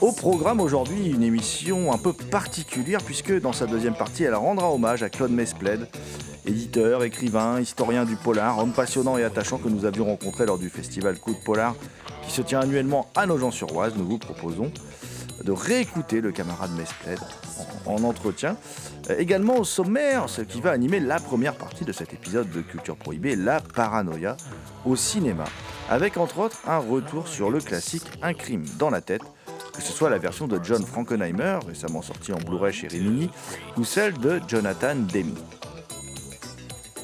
[0.00, 4.70] Au programme aujourd'hui, une émission un peu particulière puisque dans sa deuxième partie, elle rendra
[4.70, 5.88] hommage à Claude Mesplède,
[6.44, 10.70] éditeur, écrivain, historien du polar, homme passionnant et attachant que nous avions rencontré lors du
[10.70, 11.74] festival Coup de Polar
[12.26, 13.94] qui se tient annuellement à Nogent-sur-Oise.
[13.96, 14.70] Nous vous proposons
[15.44, 17.20] de réécouter le camarade Mesplède
[17.86, 18.56] en, en entretien.
[19.10, 22.60] Euh, également au sommaire, ce qui va animer la première partie de cet épisode de
[22.60, 24.36] Culture Prohibée, la paranoïa
[24.84, 25.44] au cinéma,
[25.88, 29.22] avec entre autres un retour sur le classique Un crime dans la tête,
[29.72, 33.30] que ce soit la version de John Frankenheimer, récemment sortie en Blu-ray chez Rimini,
[33.76, 35.34] ou celle de Jonathan Demi.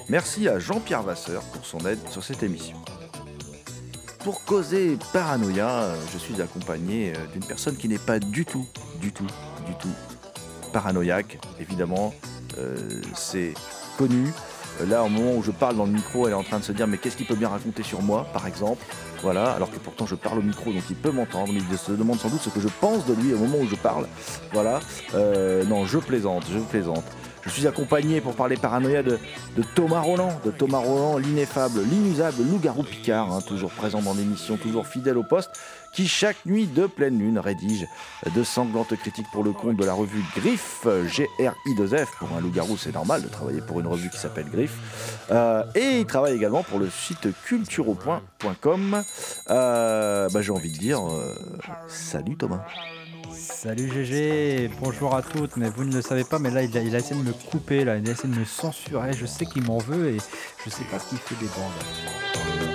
[0.08, 2.76] Merci à Jean-Pierre Vasseur pour son aide sur cette émission.
[4.24, 8.66] Pour causer paranoïa, euh, je suis accompagné euh, d'une personne qui n'est pas du tout,
[9.00, 9.26] du tout,
[9.66, 10.11] du tout
[10.72, 12.12] paranoïaque, évidemment.
[12.58, 12.76] Euh,
[13.14, 13.54] c'est
[13.98, 14.32] connu.
[14.80, 16.64] Euh, Là, au moment où je parle dans le micro, elle est en train de
[16.64, 18.84] se dire mais qu'est-ce qu'il peut bien raconter sur moi, par exemple?
[19.22, 21.92] Voilà, alors que pourtant je parle au micro, donc il peut m'entendre, mais il se
[21.92, 24.06] demande sans doute ce que je pense de lui au moment où je parle.
[24.52, 24.80] Voilà.
[25.14, 27.04] Euh, non, je plaisante, je plaisante.
[27.44, 29.18] Je suis accompagné pour parler paranoïa de,
[29.74, 34.86] Thomas Roland, de Thomas Roland, l'ineffable, l'inusable loup-garou Picard, hein, toujours présent dans l'émission, toujours
[34.86, 35.50] fidèle au poste,
[35.92, 37.86] qui chaque nuit de pleine lune rédige
[38.34, 42.94] de sanglantes critiques pour le compte de la revue Griff, G-R-I-2-F, pour un loup-garou c'est
[42.94, 44.78] normal de travailler pour une revue qui s'appelle Griff,
[45.30, 49.02] Euh, et il travaille également pour le site cultureau.com.
[49.50, 51.34] Euh, bah, J'ai envie de dire, euh,
[51.88, 52.64] salut Thomas.
[53.54, 56.80] Salut GG, bonjour à toutes, mais vous ne le savez pas, mais là il a,
[56.80, 59.78] essayé de me couper, là, il a essayé de me censurer, je sais qu'il m'en
[59.78, 60.18] veut et
[60.64, 62.71] je sais pas ce qu'il fait des bandes.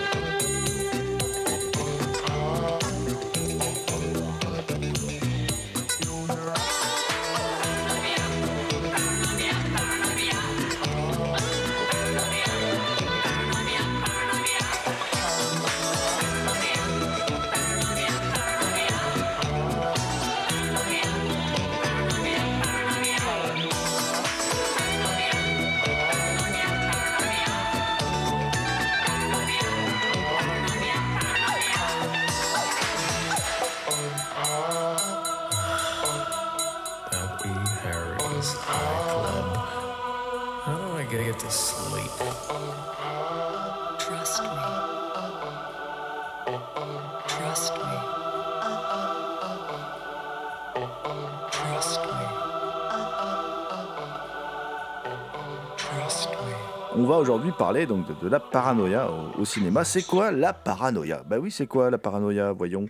[57.17, 59.83] Aujourd'hui parler donc de, la paranoïa au, cinéma.
[59.83, 61.23] C'est quoi la paranoïa?
[61.27, 62.87] Bah oui, c'est quoi la paranoïa Voyons.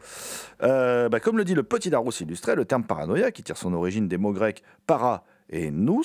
[0.64, 3.74] Euh, bah, comme le dit le petit Larousse illustré, le terme paranoïa, qui tire son
[3.74, 6.04] origine des mots grecs para et nous,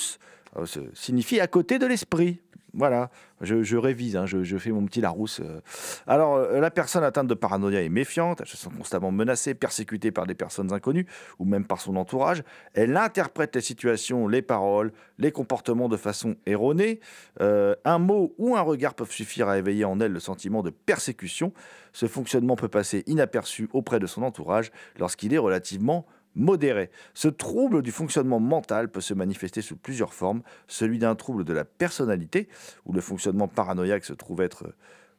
[0.57, 2.41] euh, signifie à côté de l'esprit.
[2.75, 3.11] Voilà,
[3.43, 5.41] je, révise, hein, je, je fais mon petit Larousse.
[5.41, 5.61] euh.
[6.07, 10.11] Alors, euh, la personne atteinte de paranoïa est méfiante, elle se sent constamment menacée, persécutée
[10.11, 11.07] par des personnes inconnues
[11.39, 12.43] ou même par son entourage.
[12.73, 17.01] Elle interprète les situations, les paroles, les comportements de façon erronée.
[17.43, 20.71] Euh, un mot ou un regard peuvent suffire à éveiller en elle le sentiment de
[20.71, 21.53] persécution.
[21.93, 26.91] Ce fonctionnement peut passer inaperçu auprès de son entourage lorsqu'il est relativement modéré.
[27.15, 31.53] Ce trouble du fonctionnement mental peut se manifester sous plusieurs formes, celui d'un trouble de
[31.53, 32.49] la personnalité,
[32.85, 34.75] où le fonctionnement paranoïaque se trouve être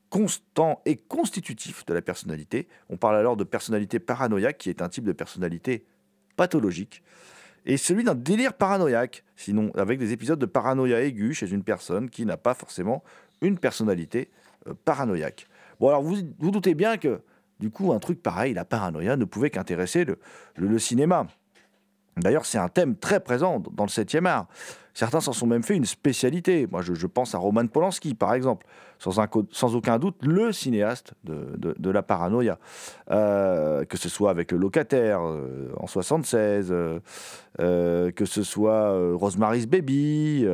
[0.09, 2.67] constant et constitutif de la personnalité.
[2.89, 5.85] On parle alors de personnalité paranoïaque, qui est un type de personnalité
[6.35, 7.03] pathologique,
[7.65, 12.09] et celui d'un délire paranoïaque, sinon avec des épisodes de paranoïa aiguë chez une personne
[12.09, 13.03] qui n'a pas forcément
[13.41, 14.29] une personnalité
[14.67, 15.47] euh, paranoïaque.
[15.79, 17.21] Bon, alors vous vous doutez bien que,
[17.63, 20.19] du coup, un truc pareil, la paranoïa, ne pouvait qu'intéresser le,
[20.57, 21.27] le- le cinéma.
[22.17, 24.47] D'ailleurs, c'est un thème très présent dans le 7e art.
[24.93, 26.67] Certains s'en sont même fait une spécialité.
[26.69, 28.65] Moi, je, pense à Roman Polanski, par exemple,
[28.99, 32.59] sans, aucun doute le cinéaste de, la paranoïa.
[33.11, 39.67] Euh, que ce soit avec Le Locataire euh, en 76, euh, que ce soit Rosemary's
[39.67, 40.47] Baby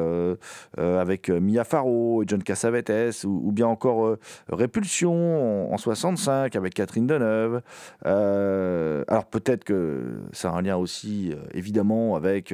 [0.78, 4.18] avec Mia Farrow et John Cassavetes, ou, bien encore
[4.50, 7.62] Répulsion en, en 65 avec Catherine Deneuve.
[8.04, 12.54] Alors peut-être que ça a un lien aussi, évidemment, avec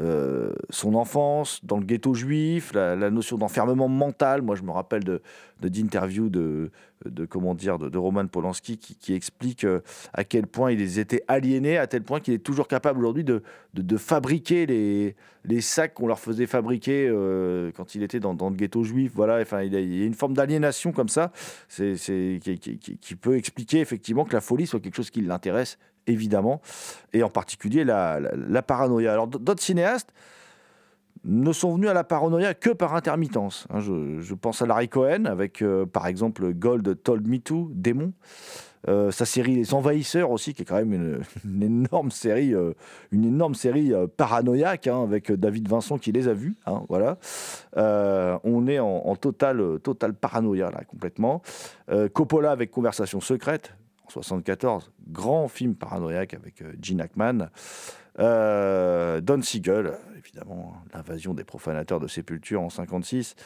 [0.00, 4.42] euh, son enfance dans le ghetto juif, la, notion d'enfermement mental.
[4.42, 5.20] Moi, je me rappelle de
[5.60, 6.70] de- d'interviews de,
[7.04, 9.80] de, comment dire de, de Roman Polanski qui, qui explique euh,
[10.14, 13.42] à quel point ils étaient aliénés, à tel point qu'il est toujours capable aujourd'hui de,
[13.74, 18.32] de, de fabriquer les, les sacs qu'on leur faisait fabriquer euh, quand il était dans,
[18.32, 19.12] dans le ghetto juif.
[19.14, 21.30] Voilà, enfin, il, y a- une forme d'aliénation comme ça,
[21.68, 21.94] c'est,
[22.40, 26.60] qui peut expliquer effectivement que la folie soit quelque chose qui l'intéresse, évidemment,
[27.12, 29.12] et en particulier la, la, paranoïa.
[29.12, 30.12] Alors, d'autres cinéastes
[31.24, 33.66] ne sont venus à la paranoïa que par intermittence.
[33.70, 33.80] hein.
[33.80, 38.12] je, pense à Larry Cohen avec, euh, par exemple, Gold Told Me To, Démon.
[38.88, 40.94] Euh, sa série Les Envahisseurs aussi, qui est quand même
[41.44, 42.54] une, énorme série,
[43.12, 46.56] une énorme série euh, paranoïaque, hein, avec David Vincent qui les a vus.
[46.64, 47.18] hein, voilà.
[48.42, 51.42] On est en, en total, total paranoïa là, complètement.
[52.14, 53.74] Coppola avec Conversation secrète
[54.10, 57.48] 74, grand film paranoïaque avec euh, Gene Hackman.
[58.18, 63.36] Euh, Don Siegel, évidemment, l'invasion des profanateurs de sépulture en 56.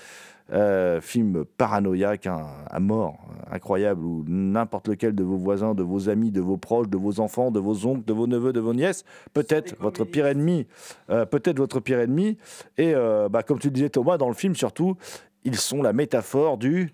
[0.53, 3.19] Euh, film paranoïaque hein, à mort,
[3.51, 7.21] incroyable, où n'importe lequel de vos voisins, de vos amis, de vos proches, de vos
[7.21, 10.67] enfants, de vos oncles, de vos neveux, de vos nièces, peut-être votre pire ennemi,
[11.09, 12.37] euh, peut-être votre pire ennemi.
[12.77, 12.95] Et
[13.31, 14.97] bah, comme tu le disais Thomas, dans le film surtout,
[15.45, 16.93] ils sont la métaphore du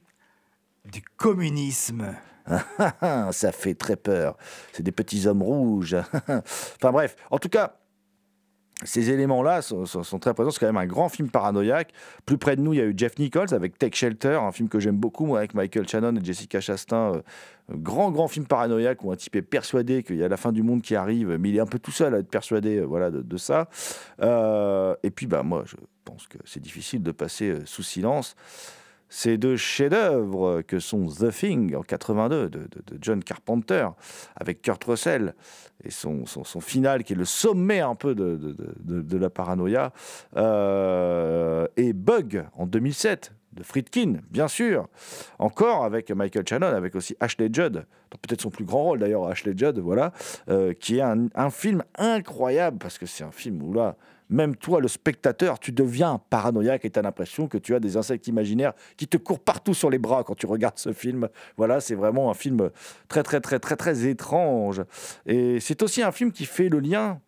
[0.93, 2.15] Du communisme.
[3.32, 4.37] ça fait très peur.
[4.73, 5.97] C'est des petits hommes rouges.
[6.29, 7.75] enfin bref, en tout cas,
[8.85, 9.85] ces éléments-là sont,
[10.20, 10.50] très présents.
[10.50, 11.93] C'est quand même un grand film paranoïaque.
[12.25, 14.69] Plus près de nous, il y a eu Jeff Nichols avec Take Shelter, un film
[14.69, 17.14] que j'aime beaucoup, moi, avec Michael Shannon et Jessica Chastain.
[17.14, 17.20] Euh,
[17.70, 20.62] grand, grand film paranoïaque où un type est persuadé qu'il y a la fin du
[20.62, 23.11] monde qui arrive, mais il est un peu tout seul à être persuadé euh, voilà,
[23.11, 23.69] de, ça.
[24.23, 28.35] Euh, et puis, bah, moi, je pense que c'est difficile de passer sous silence
[29.11, 32.69] ces deux chefs-d'œuvre que sont The Thing en 82 de,
[33.01, 33.89] John Carpenter
[34.37, 35.35] avec Kurt Russell
[35.85, 39.93] et son, son, final qui est le sommet un peu de, la paranoïa
[40.37, 44.89] euh, et Bug en 2007 de Friedkin, bien sûr.
[45.41, 49.55] Encore avec Michael Shannon, avec aussi Ashley Judd, peut-être son plus grand rôle d'ailleurs, Ashley
[49.57, 50.12] Judd, voilà,
[50.49, 53.97] euh, qui est un, un film incroyable parce que c'est un film où là,
[54.31, 57.97] même toi, le spectateur, tu deviens paranoïaque et tu as l'impression que tu as des
[57.97, 61.29] insectes imaginaires qui te courent partout sur les bras quand tu regardes ce film.
[61.56, 62.71] Voilà, c'est vraiment un film
[63.09, 64.82] très, très, très, très, très étrange.
[65.27, 67.21] Et c'est aussi un film qui fait le lien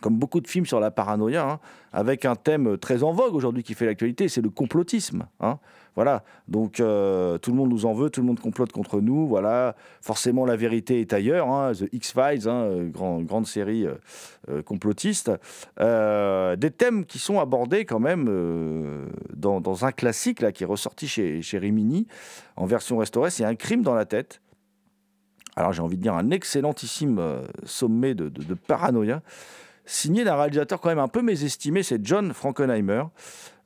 [0.00, 1.60] comme beaucoup de films sur la paranoïa, hein,
[1.92, 5.26] avec un thème très en vogue aujourd'hui qui fait l'actualité, c'est le complotisme.
[5.40, 5.58] hein.
[5.96, 9.26] Voilà, donc euh, tout le monde nous en veut, tout le monde complote contre nous.
[9.26, 11.48] Voilà, forcément la vérité est ailleurs.
[11.48, 15.30] hein, The X-Files, hein, euh, grand- grande série euh, complotiste.
[15.78, 18.26] Des thèmes qui sont abordés quand même
[19.34, 22.06] dans, un classique qui est ressorti chez, chez Rimini
[22.56, 24.42] en version restaurée, c'est Un crime dans la tête.
[25.56, 27.20] Alors j'ai envie de dire un excellentissime
[27.64, 29.22] sommet de paranoïa
[29.86, 33.04] signé d'un réalisateur quand même un peu mésestimé, c'est John Frankenheimer.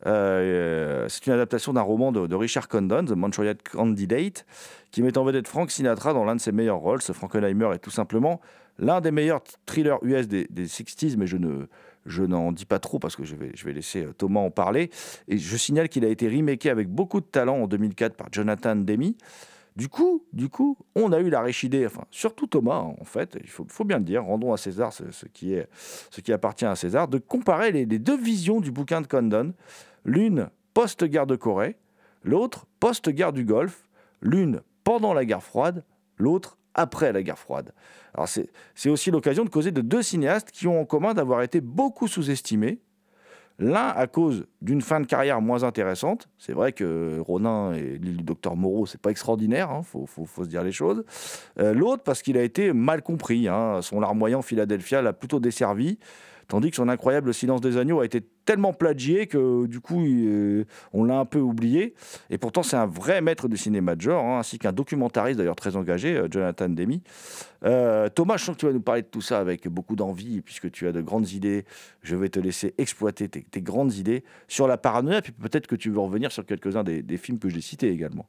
[0.06, 4.46] Euh, c'est une adaptation d'un roman de, Richard Condon, The Manchurian Candidate,
[4.90, 7.02] qui met en vedette Frank Sinatra dans l'un de ses meilleurs rôles.
[7.02, 8.40] Ce Frankenheimer est tout simplement
[8.78, 11.66] l'un des meilleurs thrillers US des, des 60s, mais je ne
[12.06, 14.50] je n'en dis pas trop parce que je vais, je vais laisser euh, Thomas en
[14.50, 14.90] parler.
[15.28, 18.76] Et je signale qu'il a été remaké avec beaucoup de talent en 2004 par Jonathan
[18.76, 19.16] Demi.
[19.76, 23.04] Du coup, du coup, on a eu la riche idée, enfin, surtout Thomas, hein, en
[23.04, 25.68] fait, il faut, bien le dire, rendons à César ce, qui, est,
[26.10, 29.54] ce qui appartient à César, de comparer les, les deux visions du bouquin de Condon,
[30.04, 31.76] l'une post-guerre de Corée,
[32.24, 33.88] l'autre post-guerre du Golfe,
[34.20, 35.84] l'une pendant la guerre froide,
[36.18, 37.72] l'autre après la guerre froide.
[38.14, 41.60] Alors c'est aussi l'occasion de causer de deux cinéastes qui ont en commun d'avoir été
[41.60, 42.80] beaucoup sous-estimés,
[43.60, 46.28] L'un à cause d'une fin de carrière moins intéressante.
[46.38, 50.24] C'est vrai que Ronin et l'île du docteur Moreau, c'est pas extraordinaire, il faut, faut-
[50.24, 51.04] faut se dire les choses.
[51.58, 53.48] Euh, L'autre parce qu'il a été mal compris.
[53.48, 53.80] hein.
[53.82, 55.98] Son larmoyant Philadelphia l'a plutôt desservi,
[56.48, 60.66] tandis que son incroyable Silence des agneaux a été tellement plagié que du coup, il-
[60.92, 61.94] on l'a un peu oublié.
[62.30, 65.54] Et pourtant, c'est un vrai maître du cinéma de genre, hein, ainsi qu'un documentariste d'ailleurs
[65.54, 67.00] très engagé, euh, Jonathan Demi.
[67.64, 70.40] Euh, Thomas, je sens que tu vas nous parler de tout ça avec beaucoup d'envie,
[70.40, 71.64] puisque tu as de grandes idées.
[72.02, 75.90] Je vais te laisser exploiter tes, grandes idées sur la paranoïa, puis peut-être que tu
[75.90, 78.26] veux revenir sur quelques-uns des films que j'ai cités également.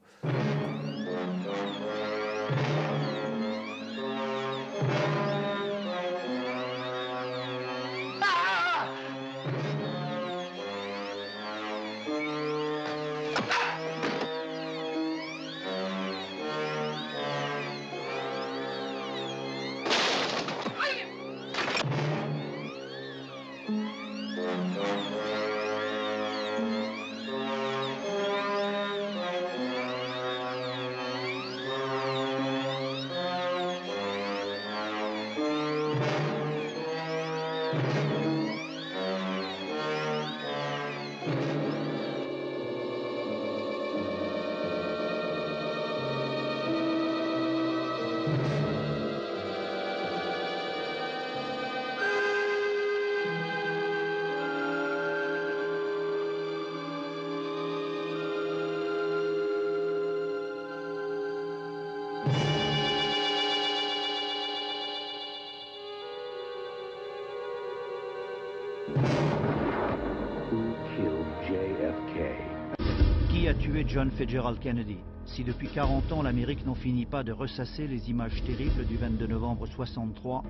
[73.92, 78.42] John Fitzgerald Kennedy Si depuis 40 ans l'Amérique n'en finit pas de ressasser les images
[78.46, 80.46] terribles du 22 novembre 63,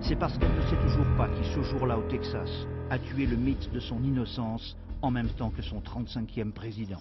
[0.00, 2.50] c'est parce qu'elle ne sait toujours pas qui ce jour-là au Texas
[2.90, 7.00] a tué le mythe de son innocence en même temps que son 35e président.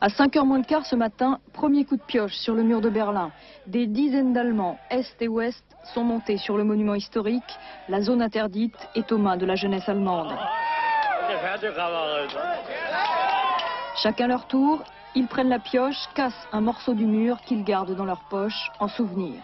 [0.00, 2.90] À 5h moins le quart ce matin, premier coup de pioche sur le mur de
[2.90, 3.30] Berlin.
[3.68, 5.64] Des dizaines d'Allemands, Est et Ouest,
[5.94, 7.44] sont montés sur le monument historique.
[7.88, 10.36] La zone interdite est aux mains de la jeunesse allemande.
[13.96, 14.82] Chacun leur tour,
[15.14, 18.88] ils prennent la pioche, cassent un morceau du mur qu'ils gardent dans leur poche en
[18.88, 19.34] souvenir.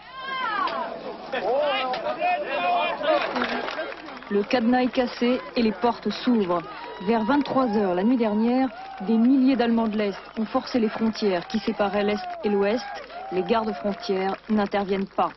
[4.31, 6.63] Le cadenas est cassé et les portes s'ouvrent.
[7.07, 8.69] Vers 23h la nuit dernière,
[9.03, 12.85] des milliers d'Allemands de l'Est ont forcé les frontières qui séparaient l'Est et l'Ouest.
[13.33, 15.31] Les gardes frontières n'interviennent pas.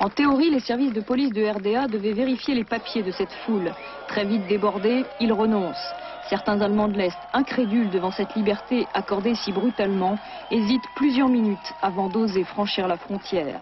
[0.00, 3.74] En théorie, les services de police de RDA devaient vérifier les papiers de cette foule.
[4.06, 5.92] Très vite débordés, ils renoncent.
[6.28, 10.16] Certains Allemands de l'Est, incrédules devant cette liberté accordée si brutalement,
[10.52, 13.60] hésitent plusieurs minutes avant d'oser franchir la frontière.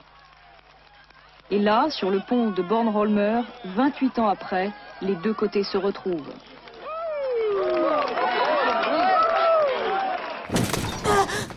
[1.51, 6.35] Et là, sur le pont de Bornholmer, 28 ans après, les deux côtés se retrouvent.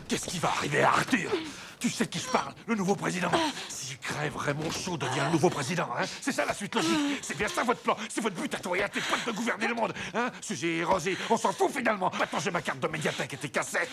[0.07, 1.31] Qu'est-ce qui va arriver à Arthur?
[1.79, 3.31] Tu sais de qui je parle Le nouveau président.
[3.69, 6.03] S'il crève, Raymond Chaud devient le nouveau président, hein.
[6.21, 7.19] C'est ça la suite logique.
[7.21, 7.95] C'est bien ça votre plan.
[8.09, 10.29] C'est votre but à toi et à tes potes de gouverner le monde, hein.
[10.41, 12.11] Sujet érosé, on s'en fout finalement.
[12.19, 13.89] Maintenant j'ai ma carte de médiathèque et tes cassettes.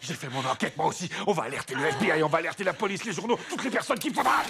[0.00, 1.08] J'ai fait mon enquête moi aussi.
[1.26, 3.98] On va alerter le FBI, on va alerter la police, les journaux, toutes les personnes
[3.98, 4.42] qu'il faudra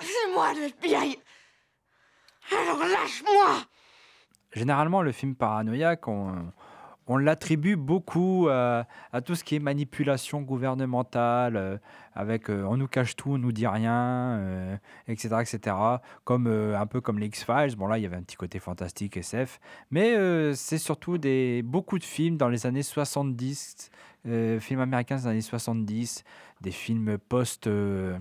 [0.00, 1.18] C'est moi le FBI
[2.50, 3.62] Alors lâche-moi.
[4.52, 6.52] Généralement, le film paranoïaque, on,
[7.10, 11.76] on l'attribue beaucoup à, à tout ce qui est manipulation gouvernementale, euh,
[12.14, 14.76] avec euh, on nous cache tout, on nous dit rien, euh,
[15.08, 15.76] etc., etc.
[16.22, 17.74] Comme euh, un peu comme les X-Files.
[17.76, 19.58] Bon là, il y avait un petit côté fantastique SF,
[19.90, 23.90] mais euh, c'est surtout des beaucoup de films dans les années 70,
[24.28, 26.22] euh, films américains des années 70,
[26.60, 27.66] des films post.
[27.66, 28.16] euh,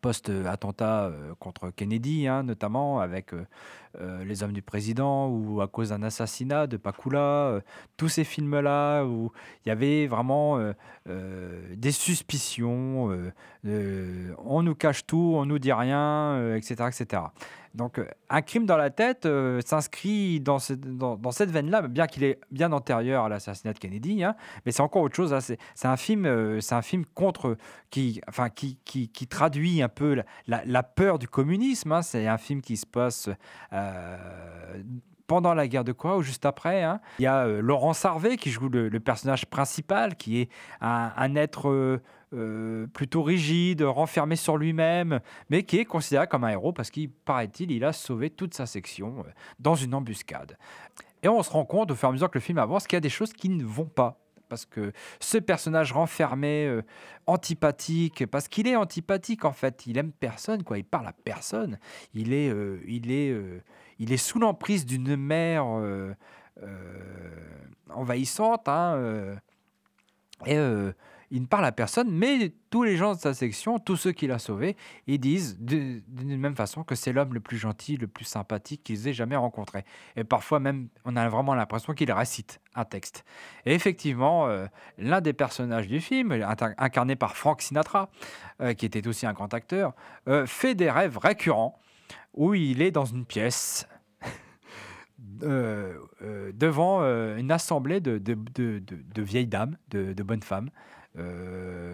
[0.00, 3.34] post-attentat euh, contre Kennedy, hein, notamment avec
[4.00, 7.60] euh, Les Hommes du Président ou à cause d'un assassinat de Pakula, euh,
[7.96, 9.32] tous ces films-là où
[9.64, 10.58] il y avait vraiment
[11.08, 13.10] euh, des suspicions,
[13.64, 17.22] on nous cache tout, on nous dit rien, etc., etc.
[17.72, 19.28] Donc, Un crime dans la tête
[19.64, 23.78] s'inscrit dans, ce- dans, dans cette veine-là, bien qu'il est bien antérieur à l'assassinat de
[23.78, 24.34] Kennedy, hein,
[24.66, 25.32] mais c'est encore autre chose.
[25.32, 27.56] hein, c'est un film, c'est un film contre
[27.90, 28.76] qui, enfin, qui,
[29.28, 31.92] traduit un peu la, peur du communisme.
[31.92, 32.02] hein.
[32.02, 33.28] C'est un film qui se passe
[35.30, 36.82] pendant la guerre de Corée ou juste après.
[36.82, 37.00] hein.
[37.20, 40.48] Il y a euh, Laurence Harvey qui joue le, personnage principal, qui est
[40.80, 42.02] un, être euh,
[42.34, 47.10] euh, plutôt rigide, renfermé sur lui-même, mais qui est considéré comme un héros parce qu'il,
[47.10, 50.58] paraît-il, il a sauvé toute sa section euh, dans une embuscade.
[51.22, 52.96] Et on se rend compte au fur et à mesure que le film avance qu'il
[52.96, 54.18] y a des choses qui ne vont pas.
[54.50, 56.82] Parce que ce personnage renfermé, euh,
[57.26, 60.76] antipathique, parce qu'il est antipathique en fait, il aime personne, quoi.
[60.76, 61.78] Il parle à personne.
[62.12, 63.62] Il est, euh, il est, euh,
[63.98, 65.64] il est sous l'emprise d'une mère
[67.88, 68.68] envahissante.
[68.68, 69.38] hein,
[70.46, 70.58] et
[71.30, 74.32] il ne parle à personne, mais tous les gens de sa section, tous ceux qu'il
[74.32, 78.24] a sauvés, ils disent d'une même façon que c'est l'homme le plus gentil, le plus
[78.24, 79.84] sympathique qu'ils aient jamais rencontré.
[80.16, 83.24] Et parfois même, on a vraiment l'impression qu'il récite un texte.
[83.64, 84.66] Et effectivement, euh,
[84.98, 86.32] l'un des personnages du film,
[86.78, 88.10] incarné par Frank Sinatra,
[88.60, 89.94] euh, qui était aussi un grand acteur,
[90.28, 91.78] euh, fait des rêves récurrents
[92.34, 93.88] où il est dans une pièce
[95.40, 100.70] devant une assemblée de, vieilles dames, de, bonnes femmes,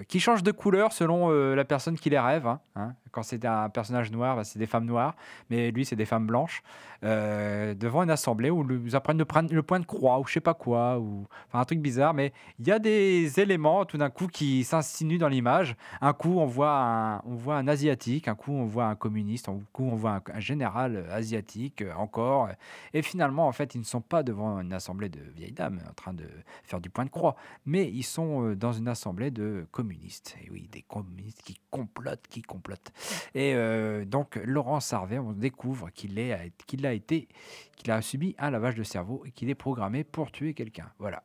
[0.08, 2.46] qui changent de couleur selon euh, la personne qui les rêve.
[2.46, 2.94] hein, hein.
[3.16, 5.16] Quand c'est un personnage noir, bah, c'est des femmes noires,
[5.48, 6.62] mais lui, c'est des femmes blanches,
[7.02, 9.24] euh, devant une assemblée où ils apprennent le,
[9.62, 12.66] point de croix ou je sais pas quoi, ou enfin un truc bizarre, mais il
[12.66, 15.76] y a des éléments tout d'un coup qui s'insinuent dans l'image.
[16.02, 19.48] Un coup, on voit un, on voit un asiatique, un coup, on voit un communiste,
[19.48, 22.50] un coup, on voit un, général euh, asiatique euh, encore.
[22.92, 25.94] Et finalement, en fait, ils ne sont pas devant une assemblée de vieilles dames en
[25.94, 26.28] train de
[26.64, 30.36] faire du point de croix, mais ils sont dans une assemblée de communistes.
[30.44, 32.92] Et oui, des communistes qui complotent, qui complotent.
[33.34, 37.28] Et euh, donc, Laurent Sarvet, on découvre qu'il a été,
[37.76, 40.90] qu'il a subi un lavage de cerveau et qu'il est programmé pour tuer quelqu'un.
[40.98, 41.22] Voilà.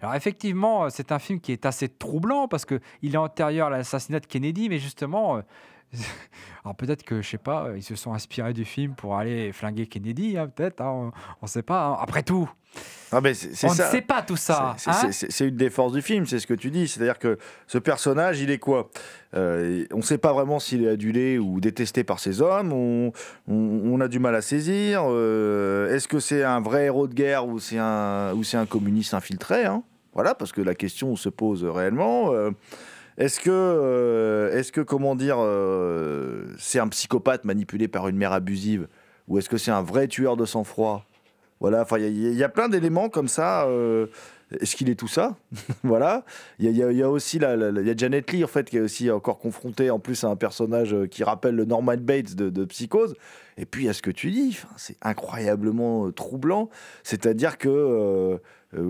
[0.00, 3.68] Alors effectivement, euh, c'est un film qui est assez troublant parce que il est antérieur
[3.68, 5.42] à l'assassinat de Kennedy, mais justement, euh,
[6.64, 9.52] alors peut-être que je sais pas, euh, ils se sont inspirés du film pour aller
[9.52, 11.86] flinguer Kennedy, hein, peut-être, hein, on ne sait pas.
[11.86, 11.96] hein.
[12.00, 12.48] Après tout,
[13.10, 13.32] Ah, mais
[13.64, 13.86] on ça.
[13.86, 14.74] ne sait pas tout ça.
[14.78, 15.10] C'est- hein.
[15.12, 16.88] c'est- une des forces du film, c'est ce que tu dis.
[16.88, 18.90] C'est-à-dire que ce personnage, il est quoi?
[19.34, 22.72] Euh, On ne sait pas vraiment s'il est adulé ou détesté par ses hommes.
[22.72, 23.12] On,
[23.48, 25.02] on- on a du mal à saisir.
[25.06, 28.66] Euh, Est-ce que c'est un vrai héros de guerre ou c'est un, ou c'est un
[28.66, 29.82] communiste infiltré hein?
[30.14, 32.32] Voilà, parce que la question se pose réellement.
[32.32, 32.50] Euh,
[33.18, 38.32] est-ce que, euh, est-ce que, comment dire, euh, c'est un psychopathe manipulé par une mère
[38.32, 38.88] abusive
[39.28, 41.04] ou est-ce que c'est un vrai tueur de sang-froid?
[41.60, 43.66] Voilà, enfin, il y, a- plein d'éléments comme ça.
[43.66, 44.06] euh,
[44.60, 45.36] Est-ce qu'il est tout ça?
[45.84, 46.24] Voilà.
[46.58, 49.08] Il y y a- aussi la, y a Janet Leigh, en fait, qui est aussi
[49.12, 53.14] encore confrontée en plus à un personnage qui rappelle le Norman Bates de, de Psychose.
[53.58, 56.68] Et puis, a ce que tu dis, c'est incroyablement troublant.
[57.04, 58.40] C'est-à-dire que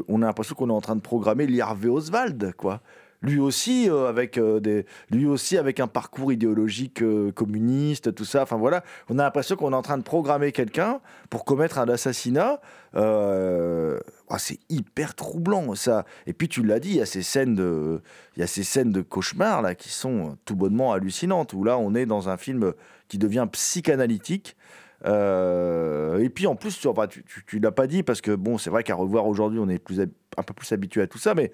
[0.09, 2.81] on a l'impression qu'on est en train de programmer Lee Harvey Oswald, quoi.
[3.23, 8.25] Lui aussi, euh, avec euh, des, lui aussi avec un parcours idéologique euh, communiste, tout
[8.25, 8.43] ça.
[8.43, 11.89] Enfin voilà, on a l'impression qu'on est en train de programmer quelqu'un pour commettre un
[11.89, 12.61] assassinat.
[12.95, 16.05] Ah, c'est hyper troublant ça.
[16.27, 18.01] Et puis tu l'as dit, il y a ces scènes de,
[18.37, 21.53] il y a ces scènes de cauchemar là qui sont tout bonnement hallucinantes.
[21.53, 22.73] Où là, on est dans un film
[23.09, 24.57] qui devient psychanalytique.
[25.05, 28.83] Et puis en plus, tu, enfin, tu, l'as pas dit parce que bon, c'est vrai
[28.83, 31.35] qu'à revoir aujourd'hui, on est plus, un peu plus habitué à tout ça.
[31.35, 31.53] Mais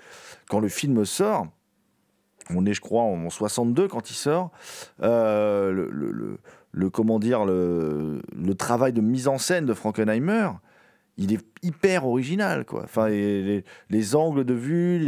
[0.48, 1.46] quand le film sort,
[2.54, 4.50] on est, je crois, en 62 quand il sort.
[5.02, 5.90] Euh, le,
[6.72, 8.20] le- comment dire, le,
[8.56, 10.50] travail de mise en scène de Frankenheimer,
[11.16, 12.82] il est hyper original, quoi.
[12.84, 14.98] Enfin, les, les- les angles de vue,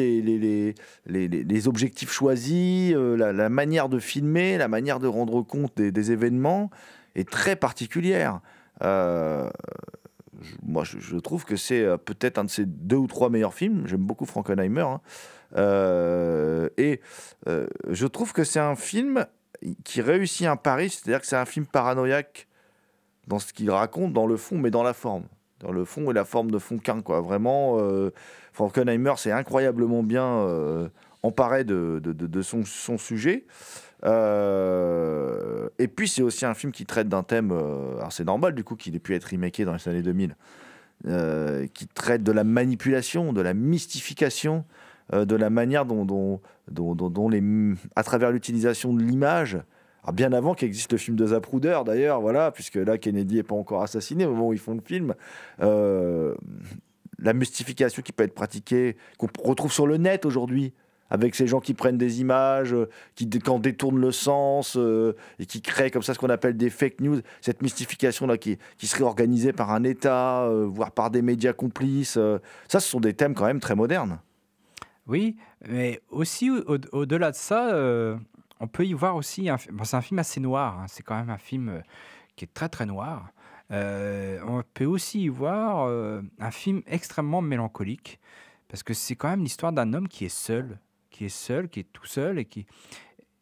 [1.07, 6.71] les, objectifs choisis, euh, la, manière de filmer, la manière de rendre compte des, événements
[7.15, 8.41] est très particulière.
[8.83, 9.49] Euh,
[10.63, 13.87] moi, je, trouve que c'est peut-être un de ses deux ou trois meilleurs films.
[13.87, 14.81] J'aime beaucoup Frankenheimer.
[14.81, 15.01] hein.
[15.57, 17.01] Euh, et
[17.49, 19.27] euh, je trouve que c'est un film
[19.85, 22.47] qui réussit un pari, c'est-à-dire que c'est un film paranoïaque
[23.27, 25.25] dans ce qu'il raconte, dans le fond, mais dans la forme.
[25.61, 27.21] Dans le fond et la forme de Fonquin, quoi.
[27.21, 28.11] Vraiment, euh,
[28.53, 30.91] Frankenheimer, c'est incroyablement bien
[31.23, 32.01] emparé de,
[32.43, 32.65] son,
[32.97, 33.45] sujet.
[34.03, 38.75] Et puis, c'est aussi un film qui traite d'un thème, alors c'est normal du coup
[38.75, 40.35] qu'il ait pu être remaké dans les années 2000,
[41.07, 44.67] euh, qui traite de la manipulation, de la mystification,
[45.13, 46.41] euh, de la manière dont,
[47.97, 49.59] à travers l'utilisation de l'image,
[50.13, 53.83] bien avant qu'existe le film de Zapruder d'ailleurs, voilà, puisque là Kennedy n'est pas encore
[53.83, 55.15] assassiné au moment où ils font le film,
[55.63, 56.35] euh,
[57.19, 60.73] la mystification qui peut être pratiquée, qu'on retrouve sur le net aujourd'hui,
[61.11, 64.79] avec ces gens qui prennent des images, euh, qui en détournent le sens
[65.41, 68.87] et qui créent comme ça ce qu'on appelle des fake news, cette mystification-là qui, qui
[68.87, 72.17] serait organisée par un État, voire par des médias complices,
[72.69, 74.21] ça ce sont des thèmes quand même très modernes.
[75.11, 78.17] Oui, mais aussi au- au-delà de ça, euh,
[78.61, 80.79] on peut y voir aussi un, c'est un film assez noir.
[80.79, 81.81] hein, c'est quand même un film euh,
[82.37, 83.29] qui est très très noir.
[83.73, 85.89] Euh, on peut aussi y voir
[86.39, 88.21] un film extrêmement mélancolique
[88.69, 90.79] parce que c'est quand même l'histoire d'un homme qui est seul,
[91.11, 92.67] qui est seul, qui est tout seul et qui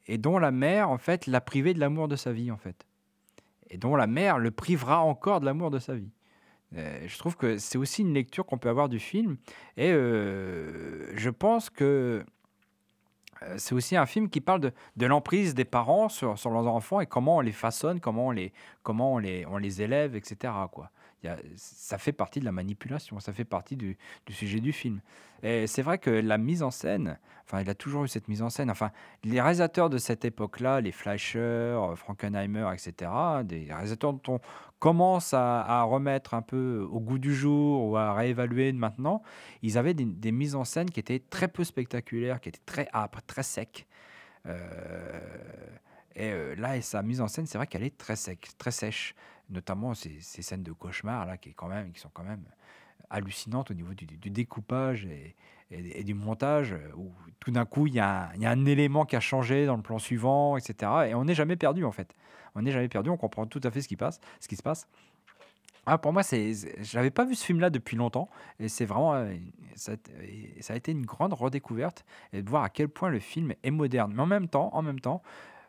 [0.07, 2.87] et dont la mère en fait l'a privé de l'amour de sa vie en fait
[3.71, 6.11] et dont la mère le privera encore de l'amour de sa vie.
[6.77, 9.39] Euh, je trouve que c'est aussi une lecture qu'on peut avoir du film
[9.79, 12.25] et euh, je pense que
[13.43, 17.07] euh, c'est aussi un film qui parle de, l'emprise des parents sur, leurs enfants et
[17.07, 18.53] comment on les façonne, comment on les,
[18.83, 20.53] comment on les, on les élève, etc.
[21.57, 23.97] Ça fait partie de la manipulation, ça fait partie du,
[24.31, 25.01] sujet du film.
[25.43, 28.43] Et c'est vrai que la mise en scène, enfin, il a toujours eu cette mise
[28.43, 28.71] en scène.
[28.71, 28.91] Enfin,
[29.25, 33.11] les réalisateurs de cette époque-là, les Fleischer, Frankenheimer, etc.,
[33.45, 34.41] des réalisateurs dont on
[34.79, 39.23] commence à, remettre un peu au goût du jour ou à réévaluer maintenant,
[39.63, 42.89] ils avaient des, des mises en scène qui étaient très peu spectaculaires, qui étaient très
[42.93, 43.87] âpres, très secs.
[44.47, 44.59] Euh,
[46.15, 48.71] et euh, là, et sa mise en scène, c'est vrai qu'elle est très sec, très
[48.71, 49.15] sèche,
[49.51, 52.45] notamment ces, scènes de cauchemar là, qui, est quand même, qui sont quand même
[53.11, 55.07] hallucinantes au niveau du, découpage
[55.71, 59.21] et, du montage, euh, où tout d'un coup, il y, a un- élément qui a
[59.21, 60.93] changé dans le plan suivant, etc.
[61.09, 62.15] Et on n'est jamais perdu, en fait.
[62.55, 64.63] On n'est jamais perdu, on comprend tout à fait ce qui, passe, ce qui se
[64.63, 64.89] passe.
[65.87, 69.35] Ah, pour moi, c'est, j'avais pas vu ce film-là depuis longtemps, et c'est vraiment, euh,
[69.75, 73.71] ça, a été- une grande redécouverte, et de voir à quel point le film est
[73.71, 74.13] moderne.
[74.15, 75.23] Mais en même temps, en même temps,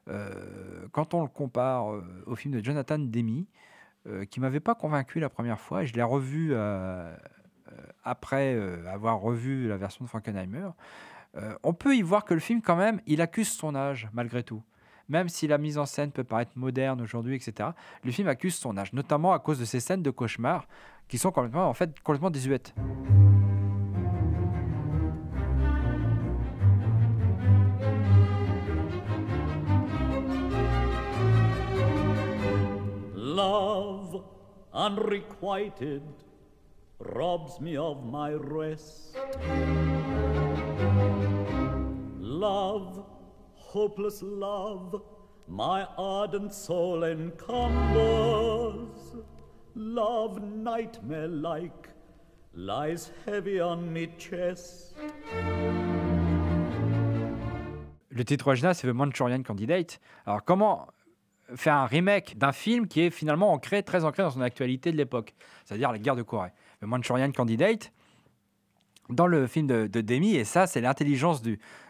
[0.10, 1.86] euh, quand on le compare
[2.26, 3.48] au film de Jonathan Demi,
[4.08, 7.14] euh, qui m'avait pas convaincu la première fois, et je l'ai revu euh, euh,
[8.04, 10.70] après euh, avoir revu la version de Frankenheimer,
[11.64, 14.64] on peut y voir que le film, quand même, il accuse son âge, malgré tout.
[15.10, 17.70] Même si la mise en scène peut paraître moderne aujourd'hui, etc.,
[18.04, 20.68] le film accuse son âge, notamment à cause de ces scènes de cauchemar
[21.08, 22.74] qui sont complètement, en fait, complètement désuètes.
[33.40, 34.26] Love
[34.74, 36.04] unrequited
[37.00, 39.16] robs me of my rest.
[42.20, 43.06] Love,
[43.56, 45.02] hopeless love,
[45.48, 47.56] my ardent soul encumbers.
[49.74, 51.88] Love, nightmare like,
[52.54, 54.98] lies heavy on me chest.
[58.10, 60.02] Le titre original, c'est The Manchurian Candidate.
[60.26, 60.88] Alors, comment
[61.56, 64.98] faire un remake d'un film qui est finalement ancré, très ancré dans son actualité de
[64.98, 65.34] l'époque,
[65.66, 66.52] c'est-à-dire la guerre de Corée.
[66.82, 67.92] The Manchurian Candidate,
[69.10, 71.42] dans le film de, de Demi, et ça, c'est l'intelligence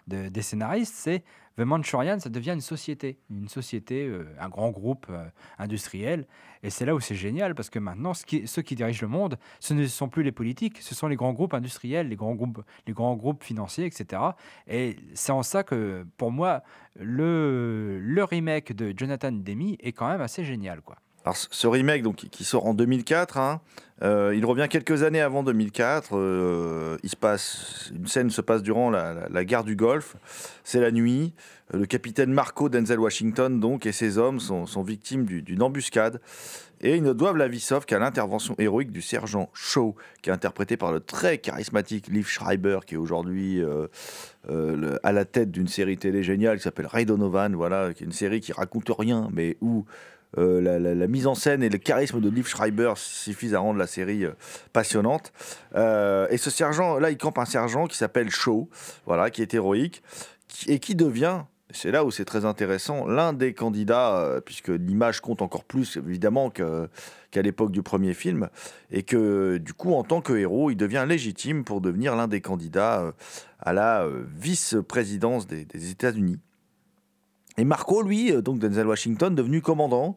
[0.08, 1.24] des scénaristes, c'est
[1.60, 5.26] The Manchurian, ça devient une société, une société, euh, un grand groupe euh,
[5.58, 6.26] industriel,
[6.63, 9.10] et c'est là où c'est génial, parce que maintenant, ce qui- ceux qui dirigent le
[9.10, 12.34] monde, ce ne sont plus les politiques, ce sont les grands groupes industriels, les grands
[12.34, 14.22] groupes, les grands groupes financiers, etc.
[14.67, 16.63] Et c'est en ça que, pour moi,
[16.98, 20.95] le, le remake de Jonathan Demi est quand même assez génial, quoi.
[21.25, 23.62] Alors, ce- remake donc, qui- sort en 2004, hein,
[24.01, 26.12] euh, il revient quelques années avant 2004.
[26.17, 30.15] euh, il se passe, une scène se passe durant la, guerre du Golfe.
[30.63, 31.34] C'est la nuit.
[31.73, 36.19] Euh, Le capitaine Marco Denzel Washington donc, et ses hommes sont, victimes du- d'une embuscade.
[36.82, 40.34] Et ils ne doivent la vie sauve qu'à l'intervention héroïque du sergent Shaw, qui est
[40.34, 43.62] interprété par le très charismatique Liv Schreiber, qui est aujourd'hui
[44.47, 48.13] à la tête d'une série télé géniale qui s'appelle Ray Donovan, voilà, qui est une
[48.13, 49.84] série qui raconte rien, mais où
[50.38, 53.88] euh, la, mise en scène et le charisme de Liv Schreiber suffisent à rendre la
[53.88, 54.34] série euh,
[54.74, 55.34] passionnante.
[55.76, 58.70] Euh, et ce sergent, là, il campe un sergent qui s'appelle Shaw,
[59.06, 60.04] voilà, qui est héroïque,
[60.68, 65.42] et qui devient, c'est là où c'est très intéressant, l'un des candidats, puisque l'image compte
[65.42, 68.50] encore plus évidemment qu'à l'époque du premier film,
[68.92, 72.42] et que du coup, en tant que héros, il devient légitime pour devenir l'un des
[72.42, 73.13] candidats
[73.60, 76.39] à la vice-présidence des États-Unis.
[77.60, 80.15] Et Marco, lui, euh, donc Denzel Washington, devenu commandant,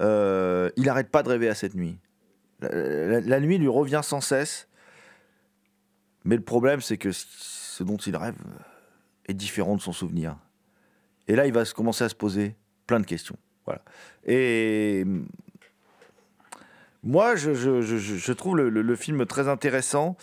[0.00, 1.96] euh, il n'arrête pas de rêver à cette nuit.
[2.60, 4.66] La, nuit lui revient sans cesse.
[6.24, 8.34] Mais le problème, c'est que ce dont il rêve
[9.28, 10.36] est différent de son souvenir.
[11.28, 12.56] Et là, il va se- commencer à se poser
[12.88, 13.36] plein de questions.
[13.64, 13.82] Voilà.
[14.24, 15.28] Et hum,
[17.04, 20.16] moi, je, trouve le, film très intéressant,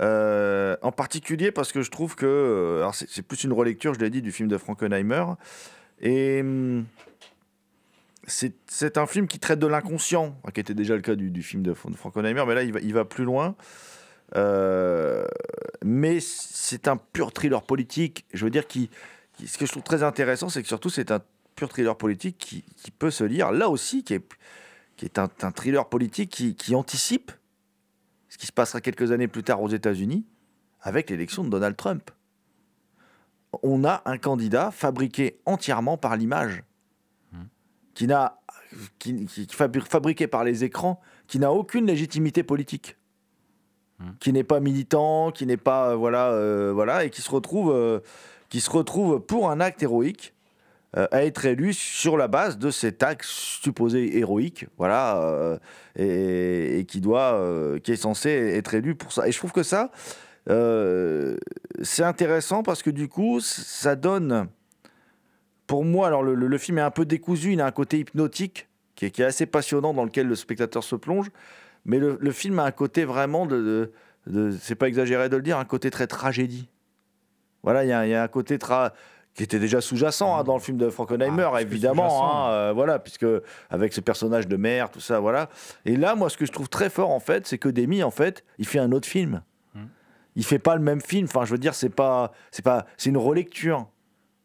[0.00, 4.00] euh, en particulier parce que je trouve que, euh, alors c'est plus une relecture, je
[4.00, 5.24] l'ai dit, du film de Frankenheimer,
[6.00, 6.84] et hum,
[8.26, 11.62] c'est un film qui traite de l'inconscient, hein, qui était déjà le cas du, film
[11.62, 13.56] de, de Frankenheimer, mais là, il va, il va plus loin.
[14.36, 15.26] Euh,
[15.84, 18.24] mais c'est un pur thriller politique.
[18.32, 18.90] Je veux dire, qui-
[19.44, 21.20] ce que je trouve très intéressant, c'est que surtout, c'est un
[21.56, 24.24] pur thriller politique qui, qui peut se lire, là aussi, qui est,
[24.96, 27.32] qui est un, un thriller politique qui, qui anticipe
[28.28, 30.24] ce qui se passera quelques années plus tard aux États-Unis
[30.82, 32.10] avec l'élection de Donald Trump.
[33.62, 36.62] On a un candidat fabriqué entièrement par l'image,
[37.94, 38.38] qui n'a,
[38.98, 42.96] qui, qui- qui fabri- fabriqué par les écrans, qui n'a aucune légitimité politique,
[44.20, 47.72] qui n'est pas militant, qui n'est pas euh, voilà, euh, voilà, et qui se retrouve,
[47.74, 48.00] euh,
[48.48, 50.32] qui se retrouve pour un acte héroïque
[50.96, 55.58] euh, à être élu sur la base de cet acte supposé héroïque, voilà,
[55.96, 57.38] et, et qui doit,
[57.82, 59.28] qui est censé être élu pour ça.
[59.28, 59.90] Et je trouve que ça,
[60.48, 61.36] euh,
[61.80, 64.48] c'est intéressant parce que du coup, ça donne.
[65.66, 67.98] Pour moi, alors le, le- le film est un peu décousu, il a un côté
[67.98, 71.30] hypnotique qui est, qui est assez passionnant dans lequel le spectateur se plonge.
[71.84, 73.56] Mais le, le film a un côté vraiment de.
[73.56, 73.92] de-
[74.26, 76.68] de- c'est pas exagéré de le dire, un côté très tragédie.
[77.62, 78.90] Voilà, il y, a- il y a un côté tra-
[79.34, 82.48] qui était déjà sous-jacent hein, dans le film de Frankenheimer, Ah, évidemment.
[82.48, 83.24] hein, euh, voilà, puisque
[83.70, 85.48] avec ce personnage de mère, tout ça, voilà.
[85.86, 88.10] Et là, moi, ce que je trouve très fort, en fait, c'est que Demi, en
[88.10, 89.42] fait, il fait un autre film.
[90.40, 91.26] Il fait pas le même film.
[91.26, 93.86] Enfin, je veux dire, c'est pas, c'est pas, c'est une relecture.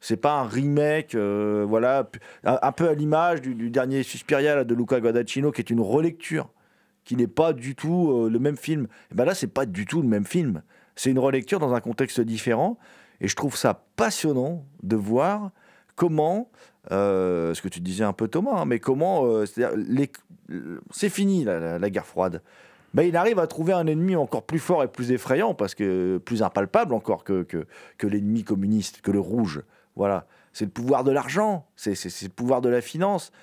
[0.02, 2.10] C'est pas un remake, euh, voilà,
[2.44, 6.50] un, peu à l'image du, dernier Suspiria de Luca Guadagnino, qui est une relecture,
[7.06, 8.88] qui n'est pas du tout euh, le même film.
[9.10, 10.64] Et ben là, c'est pas du tout le même film.
[10.98, 12.78] C'est une relecture dans un contexte différent,
[13.22, 15.52] et je trouve ça passionnant de voir
[15.96, 16.52] comment,
[16.92, 19.24] euh, ce que tu disais un peu Thomas, hein, mais comment,
[20.92, 22.42] c'est fini la guerre froide.
[22.96, 26.18] Ben, il arrive à trouver un ennemi encore plus fort et plus effrayant, parce que
[26.24, 29.64] plus impalpable encore que, que, l'ennemi communiste, que le rouge.
[29.98, 33.34] Voilà, c'est le pouvoir de l'argent, c'est le pouvoir de la finance,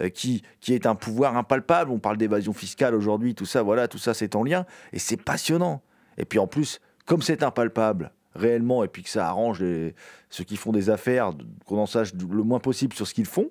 [0.00, 1.92] euh, qui, qui est un pouvoir impalpable.
[1.92, 5.16] On parle d'évasion fiscale aujourd'hui, tout ça, voilà, tout ça c'est en lien, et c'est
[5.16, 5.82] passionnant.
[6.18, 9.94] Et puis en plus, comme c'est impalpable réellement, et puis que ça arrange les-
[10.30, 11.30] ceux qui font des affaires,
[11.64, 13.50] qu'on en sache le moins possible sur ce qu'ils font,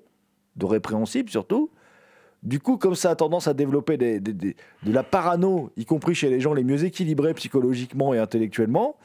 [0.56, 1.70] de répréhensible surtout,
[2.42, 6.40] du coup, comme ça a tendance à développer de la parano, y compris chez les
[6.40, 8.96] gens les mieux équilibrés psychologiquement et intellectuellement,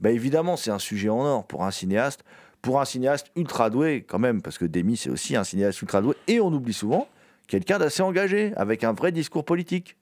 [0.00, 2.24] bah évidemment, c'est un sujet en or pour un cinéaste,
[2.62, 6.00] pour un cinéaste ultra doué quand même, parce que Demi, c'est aussi un cinéaste ultra
[6.00, 7.08] doué, et on oublie souvent
[7.48, 9.96] quelqu'un d'assez engagé, avec un vrai discours politique.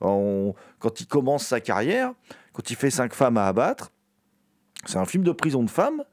[0.00, 2.12] Quand il commence sa carrière,
[2.52, 3.90] quand il fait cinq femmes à abattre,
[4.86, 6.04] c'est un film de prison de femmes,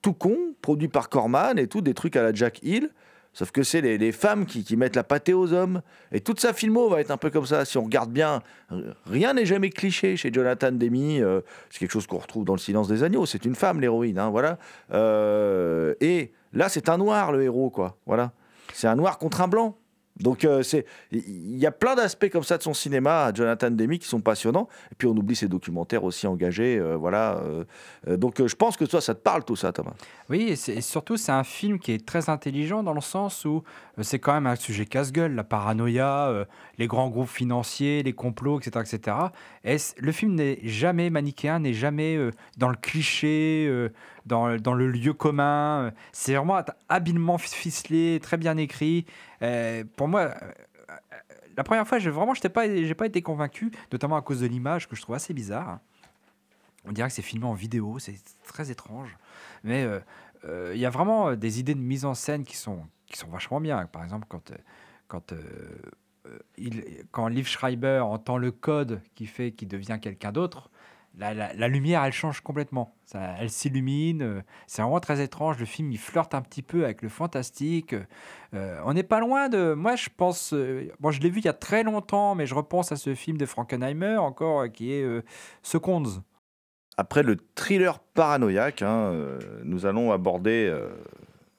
[0.00, 2.90] tout con, produit par Corman et tout, des trucs à la Jack Hill.
[3.32, 5.82] Sauf que c'est les, femmes qui, mettent la pâtée aux hommes.
[6.10, 7.64] Et toute sa filmo va être un peu comme ça.
[7.64, 11.20] Si on regarde bien, r- rien n'est jamais cliché chez Jonathan Demi.
[11.20, 13.26] euh, c'est quelque chose qu'on retrouve dans Le silence des agneaux.
[13.26, 14.18] C'est une femme, l'héroïne.
[14.18, 14.58] hein, voilà.
[14.92, 17.70] Euh, et là, c'est un noir, le héros.
[17.70, 17.96] quoi.
[18.06, 18.32] Voilà.
[18.72, 19.76] C'est un noir contre un blanc.
[20.20, 20.62] Donc, euh,
[21.12, 24.68] il y a plein d'aspects comme ça de son cinéma, Jonathan Demi, qui sont passionnants.
[24.92, 26.78] Et puis, on oublie ses documentaires aussi engagés.
[26.78, 27.40] euh, voilà.
[28.08, 29.94] euh, donc, je pense que toi, ça te parle tout ça, Thomas.
[30.28, 33.62] Oui, et, surtout, c'est un film qui est très intelligent dans le sens où
[34.00, 36.46] c'est quand même un sujet casse-gueule, la paranoïa,
[36.78, 38.84] les grands groupes financiers, les complots, etc.
[38.86, 39.16] etc.
[39.98, 42.18] Le film n'est jamais manichéen, n'est jamais
[42.56, 43.90] dans le cliché,
[44.26, 45.92] dans, le lieu commun.
[46.12, 49.06] C'est vraiment habilement ficelé, très bien écrit.
[49.42, 50.34] Euh, pour moi, euh,
[50.90, 50.94] euh,
[51.56, 54.88] la première fois, je, vraiment, je n'ai pas, été convaincu, notamment à cause de l'image
[54.88, 55.80] que je trouve assez bizarre.
[56.84, 59.16] On dirait que c'est filmé en vidéo, c'est très étrange.
[59.64, 59.86] Mais
[60.46, 63.60] il y a vraiment des idées de mise en scène qui sont, qui sont vachement
[63.60, 63.84] bien.
[63.86, 64.52] Par exemple, quand,
[65.08, 65.34] quand,
[67.10, 70.70] quand Liv Schreiber entend le code qui fait qu'il devient quelqu'un d'autre,
[71.16, 72.94] la, lumière, elle change complètement.
[73.12, 74.22] Elle s'illumine.
[74.22, 75.58] euh, C'est vraiment très étrange.
[75.58, 77.94] Le film, il flirte un petit peu avec le fantastique.
[78.54, 79.74] Euh, on n'est pas loin de...
[79.74, 80.52] Moi, je pense...
[80.52, 83.36] euh, je l'ai vu il y a très longtemps, mais je repense à ce film
[83.36, 85.22] de Frankenheimer, encore, euh, qui est euh,
[85.62, 86.22] Seconds.
[86.96, 89.12] Après le thriller paranoïaque, hein,
[89.62, 90.76] nous allons aborder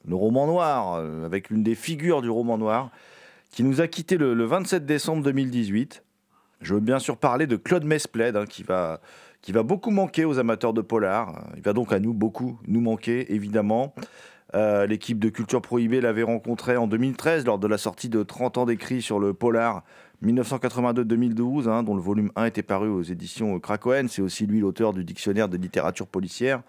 [0.05, 2.91] le roman noir, avec l'une des figures du roman noir,
[3.49, 6.03] qui nous a quitté le, le 27 décembre 2018.
[6.59, 8.99] Je veux bien sûr parler de Claude Mesplède, hein, qui, va,
[9.41, 11.47] qui va beaucoup manquer aux amateurs de polar.
[11.55, 13.93] Il va donc à nous beaucoup nous manquer, évidemment.
[14.55, 18.57] Euh, L'équipe de Culture Prohibée l'avait rencontré en 2013 lors de la sortie de 30
[18.57, 19.83] ans d'écrits sur le polar
[20.25, 24.09] 1982-2012, hein, dont le volume 1 était paru aux éditions Krakoen.
[24.09, 26.61] C'est aussi lui l'auteur du dictionnaire de littérature policière.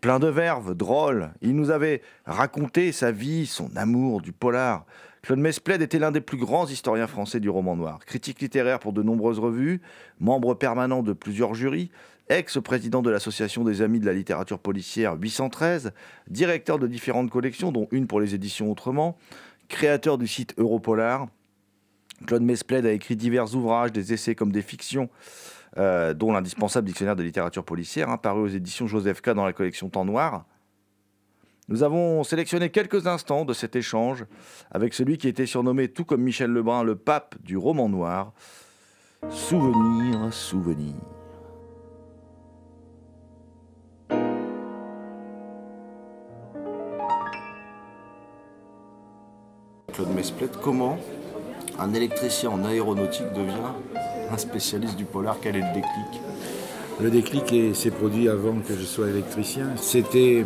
[0.00, 1.30] Plein de verve, drôle.
[1.40, 4.84] Il nous avait raconté sa vie, son amour du polar.
[5.26, 7.98] Claude Mesplède était l'un des plus grands historiens français du roman noir.
[8.06, 9.80] Critique littéraire pour de nombreuses revues,
[10.20, 11.90] membre permanent de plusieurs jurys,
[12.28, 15.90] ex-président de l'Association des Amis de la littérature policière 813,
[16.28, 19.18] directeur de différentes collections, dont une pour les éditions Autrement,
[19.66, 21.26] créateur du site Europolar.
[22.28, 25.10] Claude Mesplède a écrit divers ouvrages, des essais comme des fictions,
[25.76, 29.52] euh, dont l'indispensable dictionnaire de littérature policière, hein, paru aux éditions Joseph K dans la
[29.52, 30.46] collection Temps Noir.
[31.68, 34.24] Nous avons sélectionné quelques instants de cet échange
[34.70, 38.32] avec celui qui était surnommé, tout comme Michel Lebrun, le pape du roman noir.
[39.30, 40.94] Souvenir, souvenir.
[49.92, 50.98] Claude Mesplède, comment
[51.78, 53.72] un électricien en aéronautique devient
[54.30, 55.36] un spécialiste du polar?
[55.40, 56.20] Quel est le déclic?
[57.00, 59.68] Le déclic est- s'est produit avant que je sois électricien.
[59.76, 60.44] C'était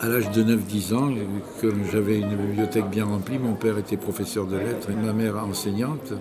[0.00, 1.14] à l'âge de 9-10 ans,
[1.60, 5.36] comme j'avais une bibliothèque bien remplie, mon père était professeur de lettres et ma mère
[5.36, 6.12] enseignante.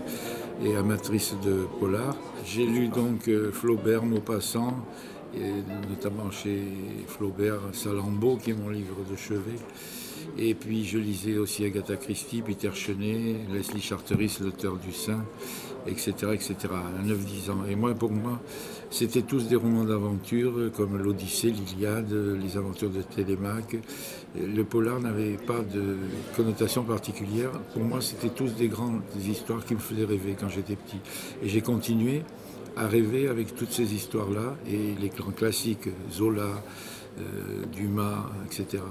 [0.61, 2.17] et amatrice de polar.
[2.45, 4.75] J'ai lu donc euh, Flaubert, Maupassant,
[5.33, 5.53] et
[5.89, 6.63] notamment chez
[7.07, 9.55] Flaubert, Salammbô, qui est mon livre de chevet.
[10.37, 15.23] Et puis je lisais aussi Agatha Christie, Peter Chenet, Leslie Charteris, l'auteur du Saint,
[15.87, 17.65] etc., etc., à 9-10 ans.
[17.69, 18.39] Et moi, pour moi,
[18.89, 23.77] c'était tous des romans d'aventure, comme l'Odyssée, l'Iliade, les aventures de Télémaque.
[24.35, 25.95] Le polar n'avait pas de
[26.35, 27.51] connotation particulière.
[27.73, 30.99] Pour moi, c'était tous des grandes histoires qui me faisaient rêver quand j'étais petit.
[31.43, 32.23] Et j'ai continué
[32.75, 36.55] à rêver avec toutes ces histoires-là, et les grands classiques, Zola, euh,
[37.71, 38.83] Dumas, etc.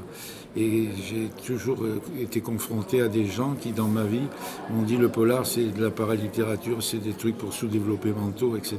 [0.56, 4.26] Et j'ai toujours euh, été confronté à des gens qui, dans ma vie,
[4.70, 8.78] m'ont dit le polar, c'est de la paralittérature, c'est des trucs pour sous-développés mentaux, etc.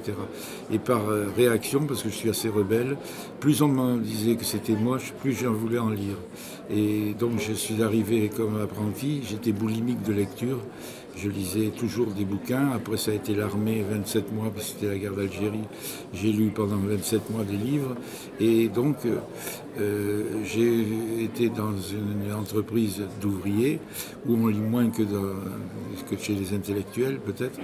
[0.72, 2.98] Et par euh, réaction, parce que je suis assez rebelle,
[3.40, 6.18] plus on me disait que c'était moche, plus j'en voulais en lire.
[6.70, 10.60] Et donc je suis arrivé comme apprenti, j'étais boulimique de lecture.
[11.22, 12.72] Je lisais toujours des bouquins.
[12.74, 15.66] Après, ça a été l'armée, 27 mois, parce que c'était la guerre d'Algérie.
[16.14, 17.96] J'ai lu pendant 27 mois des livres.
[18.40, 18.98] Et donc,
[19.80, 23.80] euh, j'ai été dans une entreprise d'ouvriers
[24.28, 25.04] où on lit moins que,
[26.20, 27.60] chez les intellectuels, peut-être.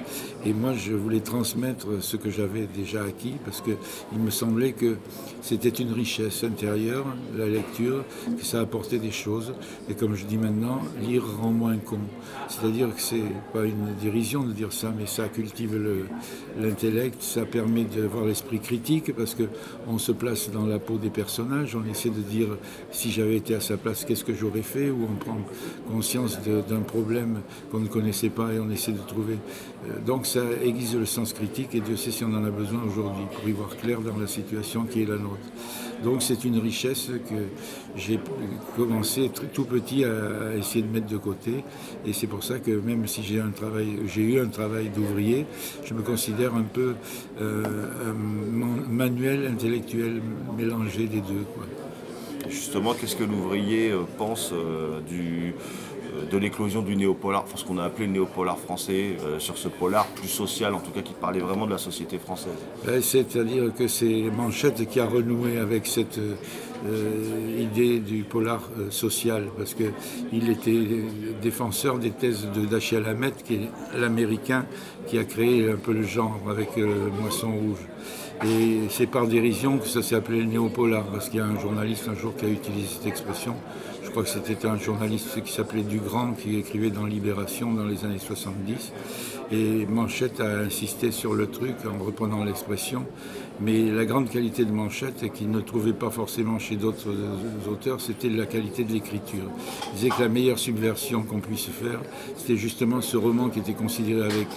[0.45, 4.97] Et moi, je voulais transmettre ce que j'avais déjà acquis parce qu'il me semblait que
[5.41, 7.06] c'était une richesse intérieure,
[7.38, 8.04] la lecture,
[8.38, 9.54] que ça apportait des choses.
[9.89, 11.99] Et comme je dis maintenant, lire rend moins con.
[12.47, 13.23] C'est-à-dire que c'est
[13.54, 15.80] pas une dérision de dire ça, mais ça cultive
[16.60, 21.75] l'intellect, ça permet d'avoir l'esprit critique parce qu'on se place dans la peau des personnages,
[21.75, 22.48] on essaie de dire
[22.91, 25.38] si j'avais été à sa place, qu'est-ce que j'aurais fait, ou on prend
[25.91, 27.41] conscience d'un problème
[27.72, 29.38] qu'on ne connaissait pas et on essaie de trouver.
[29.88, 32.82] Euh, donc ça aiguise le sens critique et Dieu sait si on en a besoin
[32.84, 35.39] aujourd'hui pour y voir clair dans la situation qui est la nôtre.
[36.04, 37.36] Donc c'est une richesse que
[37.96, 38.20] j'ai
[38.76, 41.63] commencé tout petit à essayer de mettre de côté
[42.06, 45.46] et c'est pour ça que même si j'ai un travail, j'ai eu un travail d'ouvrier,
[45.84, 46.96] je me considère un peu
[47.41, 47.63] euh,
[48.10, 50.22] un manuel intellectuel
[50.58, 51.46] mélangé des deux.
[52.50, 55.54] Justement, qu'est-ce que l'ouvrier euh, pense euh, du,
[56.32, 60.28] de l'éclosion du néopolar, ce qu'on a appelé le néopolar français, sur ce polar plus
[60.28, 62.54] social, en tout cas qui parlait vraiment de la société française?
[63.02, 66.20] C'est-à-dire que c'est Manchette qui a renoué avec cette
[67.60, 71.04] idée du polar social, parce qu'il était
[71.42, 74.66] défenseur des thèses de Dashiell Hammett, qui est l'américain
[75.08, 76.70] qui a créé un peu le genre avec
[77.22, 77.86] Moisson Rouge.
[78.43, 81.60] Et c'est par dérision que ça s'est appelé le néopolar, parce qu'il y a un
[81.60, 83.56] journaliste un jour qui a utilisé cette expression.
[84.04, 88.04] Je crois que c'était un journaliste qui s'appelait Dugrand, qui écrivait dans Libération dans les
[88.06, 88.91] années 70.
[89.52, 93.06] Et Manchette a insisté sur le truc en reprenant l'expression.
[93.62, 97.13] Mais la grande qualité de Manchette, et qu'il ne trouvait pas forcément chez d'autres
[97.69, 99.45] auteurs, c'était la qualité de l'écriture.
[99.93, 102.02] Il disait que la meilleure subversion qu'on puisse faire,
[102.38, 104.48] c'était justement ce roman qui était considéré avec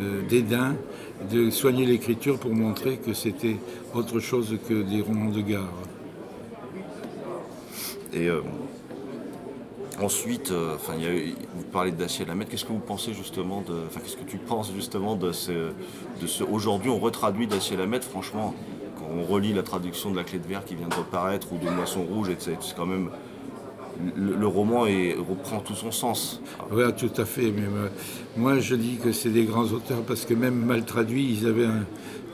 [0.00, 0.76] euh, dédain,
[1.28, 3.56] de soigner l'écriture pour montrer que c'était
[3.94, 5.72] autre chose que des romans de gare.
[8.12, 8.40] Et euh,
[10.00, 10.76] ensuite, euh,
[11.54, 13.74] vous parlez de Dacier Lamette, qu'est-ce que vous pensez justement de.
[14.02, 15.72] Qu'est-ce que tu penses justement de ce.
[16.50, 18.54] Aujourd'hui, on retraduit Dacier Lamette, franchement,
[18.98, 21.58] quand on relit la traduction de La Clé de Verre qui vient de reparaître, ou
[21.58, 23.10] de Moisson Rouge, c'est quand même
[24.16, 24.80] le, roman
[25.28, 26.40] reprend tout son sens.
[26.72, 27.52] Oui, tout à fait.
[27.52, 27.88] Mais euh,
[28.36, 31.38] moi, je dis que c'est des grands auteurs parce que même mal traduits,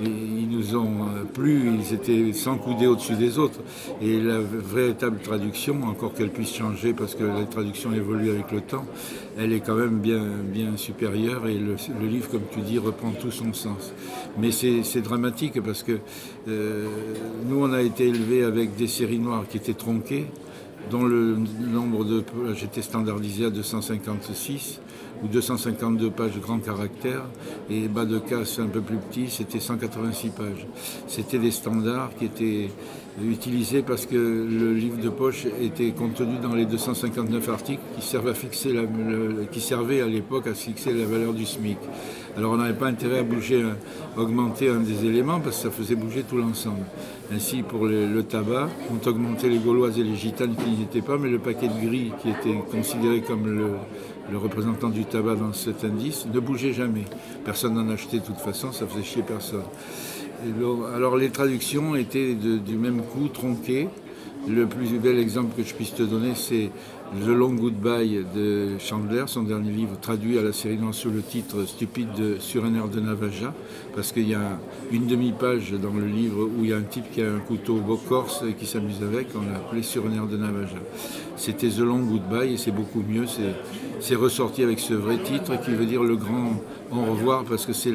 [0.00, 3.60] ils nous ont euh, plu, ils étaient sans couder au-dessus des autres.
[4.00, 8.60] Et la véritable traduction, encore qu'elle puisse changer parce que la traduction évolue avec le
[8.60, 8.84] temps,
[9.38, 13.30] elle est quand même bien, bien supérieure et le, livre, comme tu dis, reprend tout
[13.30, 13.92] son sens.
[14.38, 15.98] Mais c'est dramatique parce que
[16.48, 16.86] euh,
[17.46, 20.26] nous, on a été élevés avec des séries noires qui étaient tronquées
[20.90, 24.80] dont le nombre de pages était standardisé à 256
[25.22, 27.22] ou 252 pages grand caractère
[27.70, 30.66] et bas de casse un peu plus petit, c'était 186 pages.
[31.06, 32.70] C'était des standards qui étaient
[33.24, 38.30] utilisés parce que le livre de poche était contenu dans les 259 articles qui servaient
[38.30, 38.82] à fixer la,
[39.50, 41.78] qui servaient à l'époque à fixer la valeur du SMIC.
[42.36, 45.70] Alors on n'avait pas intérêt à bouger, à augmenter un des éléments parce que ça
[45.70, 46.84] faisait bouger tout l'ensemble.
[47.34, 51.16] Ainsi pour le, tabac, on augmenté les Gauloises et les Gitanes qui n'y étaient pas,
[51.16, 53.70] mais le paquet de gris qui était considéré comme le,
[54.30, 57.04] le représentant du tabac dans cet indice, ne bougeait jamais.
[57.44, 59.64] Personne n'en achetait de toute façon, ça faisait chier personne.
[60.94, 63.88] Alors les traductions étaient du même coup tronquées.
[64.48, 66.70] Le plus bel exemple que je puisse te donner, c'est
[67.24, 71.20] The Long Goodbye de Chandler, son dernier livre traduit à la série noire sous le
[71.20, 73.52] titre Stupide de, sur de Navaja,
[73.96, 74.58] parce qu'il y a
[74.92, 77.80] une demi-page dans le livre où il y a un type qui a un couteau
[78.08, 80.78] corse et qui s'amuse avec, on l'a appelé sur de Navaja.
[81.36, 85.72] C'était The Long Goodbye et c'est beaucoup mieux, c'est- ressorti avec ce vrai titre qui
[85.72, 86.52] veut dire le grand
[86.92, 87.92] au revoir parce que c'est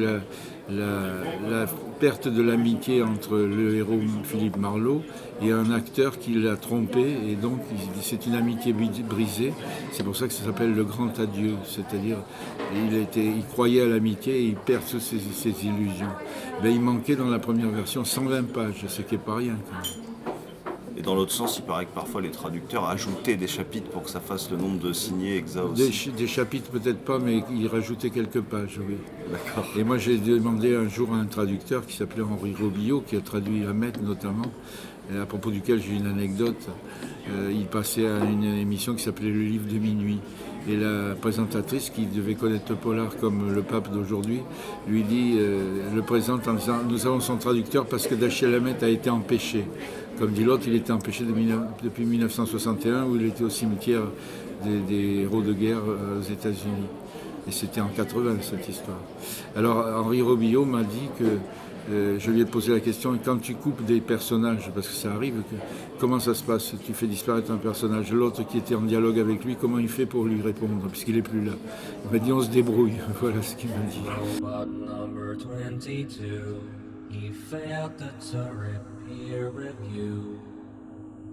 [0.68, 1.66] la
[2.02, 5.02] perte de l'amitié entre le héros Philippe Marlowe
[5.40, 7.60] et un acteur qui l'a trompé et donc
[8.00, 9.52] c'est une amitié bri- brisée.
[9.92, 12.16] C'est pour ça que ça s'appelle le grand adieu, c'est-à-dire
[12.74, 16.10] il, il croyait à l'amitié et il perd toutes ses, ses illusions.
[16.60, 19.54] Ben, il manquait dans la première version 120 pages, ce qui n'est pas rien.
[19.70, 20.11] quand même.
[20.96, 24.10] Et dans l'autre sens, il paraît que parfois les traducteurs ajoutaient des chapitres pour que
[24.10, 25.58] ça fasse le nombre de signés aussi.
[25.74, 28.96] Des, ch- des chapitres peut-être pas, mais il rajoutait quelques pages, oui.
[29.30, 29.64] D'accord.
[29.78, 33.20] Et moi j'ai demandé un jour à un traducteur qui s'appelait Henri Robillot, qui a
[33.20, 34.52] traduit Ahmed notamment,
[35.12, 36.68] et à propos duquel j'ai une anecdote.
[37.30, 40.18] Euh, il passait à une émission qui s'appelait Le Livre de Minuit.
[40.68, 44.40] Et la présentatrice, qui devait connaître le polar comme le pape d'aujourd'hui,
[44.88, 48.76] lui dit, euh, le présente en disant Nous avons son traducteur parce que Dachiel Hamet
[48.84, 49.64] a été empêché.
[50.18, 54.02] Comme dit l'autre, il était empêché depuis 1961, où il était au cimetière
[54.64, 56.86] des, héros de guerre euh, aux États-Unis.
[57.48, 59.00] Et c'était en 80 cette histoire.
[59.56, 61.24] Alors Henri Robillot m'a dit que
[61.90, 65.12] euh, je lui ai posé la question quand tu coupes des personnages, parce que ça
[65.12, 65.42] arrive,
[65.98, 66.74] comment ça se passe?
[66.86, 70.06] Tu fais disparaître un personnage, l'autre qui était en dialogue avec lui, comment il fait
[70.06, 71.52] pour lui répondre, puisqu'il n'est plus là?
[72.04, 72.92] Il m'a dit on se débrouille.
[73.20, 73.98] Voilà ce qu'il m'a dit.
[79.02, 80.40] Robot number 22, he failed the turret peer review.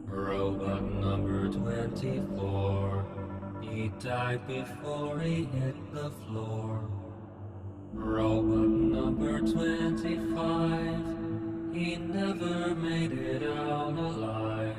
[0.07, 3.05] Robot number 24,
[3.61, 6.82] he died before he hit the floor.
[7.93, 14.76] Robot number 25, he never made it out alive.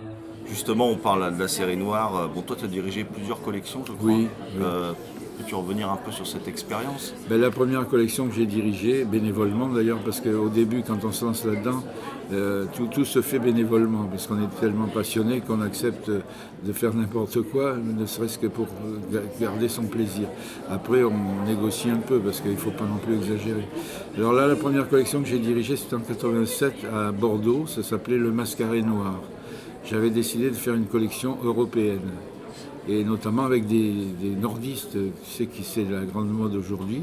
[0.46, 2.16] Justement, on parle de la série noire.
[2.16, 4.10] Euh, Bon, toi, tu as dirigé plusieurs collections, je crois.
[4.10, 4.62] Oui, oui.
[4.62, 4.92] Euh,
[5.38, 7.14] Peux-tu revenir un peu sur cette expérience?
[7.30, 11.24] Ben, la première collection que j'ai dirigée, bénévolement d'ailleurs, parce qu'au début, quand on se
[11.24, 11.82] lance là-dedans,
[12.32, 17.40] euh, tout, se fait bénévolement, parce qu'on est tellement passionné qu'on accepte de faire n'importe
[17.42, 18.66] quoi, ne serait-ce que pour
[19.12, 20.28] ga- garder son plaisir.
[20.70, 23.66] Après, on négocie un peu, parce qu'il ne faut pas non plus exagérer.
[24.16, 28.18] Alors là, la première collection que j'ai dirigée, c'était en 87 à Bordeaux, ça s'appelait
[28.18, 29.20] Le Mascaret Noir.
[29.84, 32.00] J'avais décidé de faire une collection européenne
[32.88, 37.02] et notamment avec des, des nordistes, tu sais qui c'est la grande mode aujourd'hui.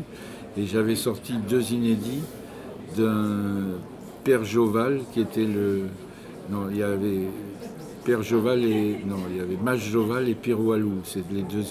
[0.58, 2.24] Et j'avais sorti deux inédits
[2.96, 3.78] d'un
[4.28, 5.84] Père Joval qui était le.
[6.52, 7.30] Non, il y avait
[8.04, 8.98] Père Joval et.
[9.08, 10.96] Non, il y avait Maj Joval et Pierre Wallou.
[11.06, 11.64] C'est les deux,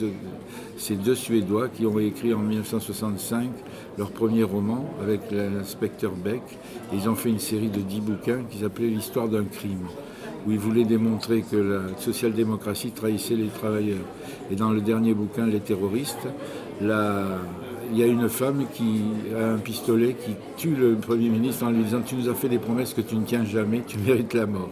[0.78, 3.50] ces deux Suédois qui ont écrit en 1965
[3.98, 6.40] leur premier roman avec l'inspecteur Beck.
[6.94, 9.86] Ils ont fait une série de dix bouquins qui s'appelait L'histoire d'un crime
[10.46, 14.06] où il voulait démontrer que la social-démocratie trahissait les travailleurs.
[14.50, 16.26] Et dans le dernier bouquin, Les terroristes,
[16.80, 17.38] la-
[17.92, 19.02] il y a une femme qui
[19.36, 22.48] a un pistolet qui tue le Premier ministre en lui disant Tu nous as fait
[22.48, 24.70] des promesses que tu ne tiens jamais, tu mérites la mort.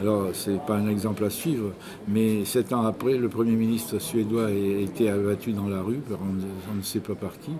[0.00, 1.72] Alors, ce n'est pas un exemple à suivre,
[2.08, 6.72] mais sept ans après, le Premier ministre suédois a été abattu dans la rue, on,
[6.72, 7.52] on ne sait pas par qui.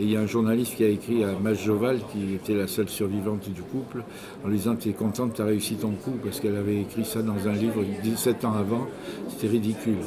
[0.00, 2.88] Et il y a un journaliste qui a écrit à Joval, qui était la seule
[2.88, 4.04] survivante du couple,
[4.44, 7.04] en lui disant Tu es contente, tu as réussi ton coup, parce qu'elle avait écrit
[7.04, 8.86] ça dans un livre 17 ans avant,
[9.28, 9.98] c'était ridicule.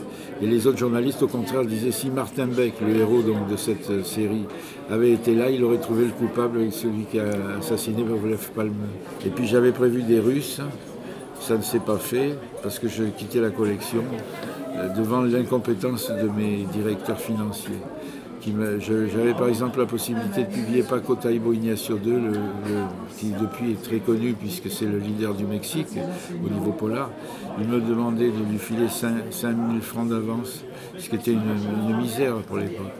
[0.41, 4.03] Et les autres journalistes, au contraire, disaient Si Martin Beck, le héros de cette euh,
[4.03, 4.45] série,
[4.89, 8.73] avait été là, il aurait trouvé le coupable, celui qui a assassiné Pavlov Palme.
[9.25, 10.61] Et puis j'avais prévu des Russes,
[11.41, 14.03] ça ne s'est pas fait, parce que je quittais la collection
[14.75, 17.79] euh, devant l'incompétence de mes directeurs financiers.
[18.79, 22.39] J'avais par exemple la possibilité de publier Paco Taibo Ignacio II,
[23.17, 25.99] qui depuis est très connu puisque c'est le leader du Mexique
[26.43, 27.11] au niveau polar.
[27.59, 30.63] Il me demandait de lui filer 5, 000 francs d'avance,
[30.97, 32.91] ce qui était une, misère pour l'époque.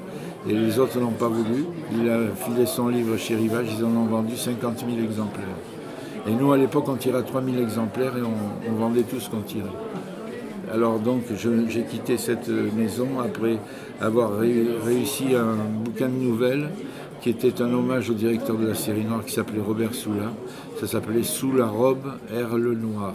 [0.47, 1.65] Et les autres n'ont pas voulu.
[1.91, 5.45] Il a filé son livre chez Rivage, ils en ont vendu 50 000 exemplaires.
[6.27, 9.65] Et nous, à l'époque, on tirait 3000 exemplaires et on vendait tout ce qu'on tirait.
[10.74, 11.24] Alors donc,
[11.69, 13.57] j'ai quitté cette maison après
[13.99, 16.69] avoir ré- réussi un bouquin de nouvelles
[17.22, 20.32] qui était un hommage au directeur de la série noire qui s'appelait Robert Soula.
[20.80, 23.13] Ça s'appelait Sous la robe, erre le noir.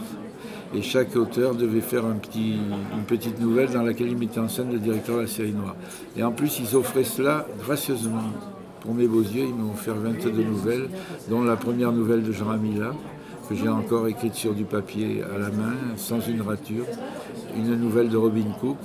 [0.75, 4.79] Et chaque auteur devait faire une petite nouvelle dans laquelle il mettait en scène le
[4.79, 5.75] directeur de la série noire.
[6.17, 8.23] Et en plus, ils offraient cela gracieusement.
[8.81, 10.89] Pour mes beaux yeux, ils m'ont offert 22 nouvelles,
[11.29, 12.93] dont la première nouvelle de Jean Amila,
[13.47, 16.85] que j'ai encore écrite sur du papier à la main, sans une rature,
[17.55, 18.77] une nouvelle de Robin Cook,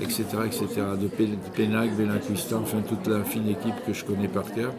[0.00, 0.66] etc., etc.,
[1.00, 1.08] de
[1.54, 4.72] Pénac, Benacquista, enfin toute la fine équipe que je connais par cœur.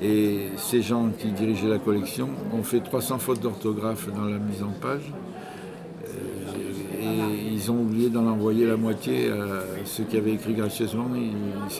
[0.00, 4.62] Et ces gens qui dirigeaient la collection ont fait 300 fautes d'orthographe dans la mise
[4.62, 5.12] en page.
[7.04, 11.06] Euh, Et ils ont oublié d'en envoyer la moitié à ceux qui avaient écrit gracieusement.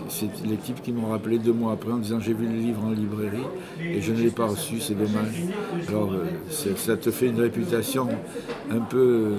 [0.08, 2.82] C'est les types qui m'ont rappelé deux mois après en disant j'ai vu le livre
[2.84, 3.46] en librairie
[3.80, 5.42] et je ne l'ai pas reçu, c'est dommage.
[5.88, 6.26] Alors euh,
[6.76, 8.08] ça te fait une réputation
[8.70, 9.34] un peu,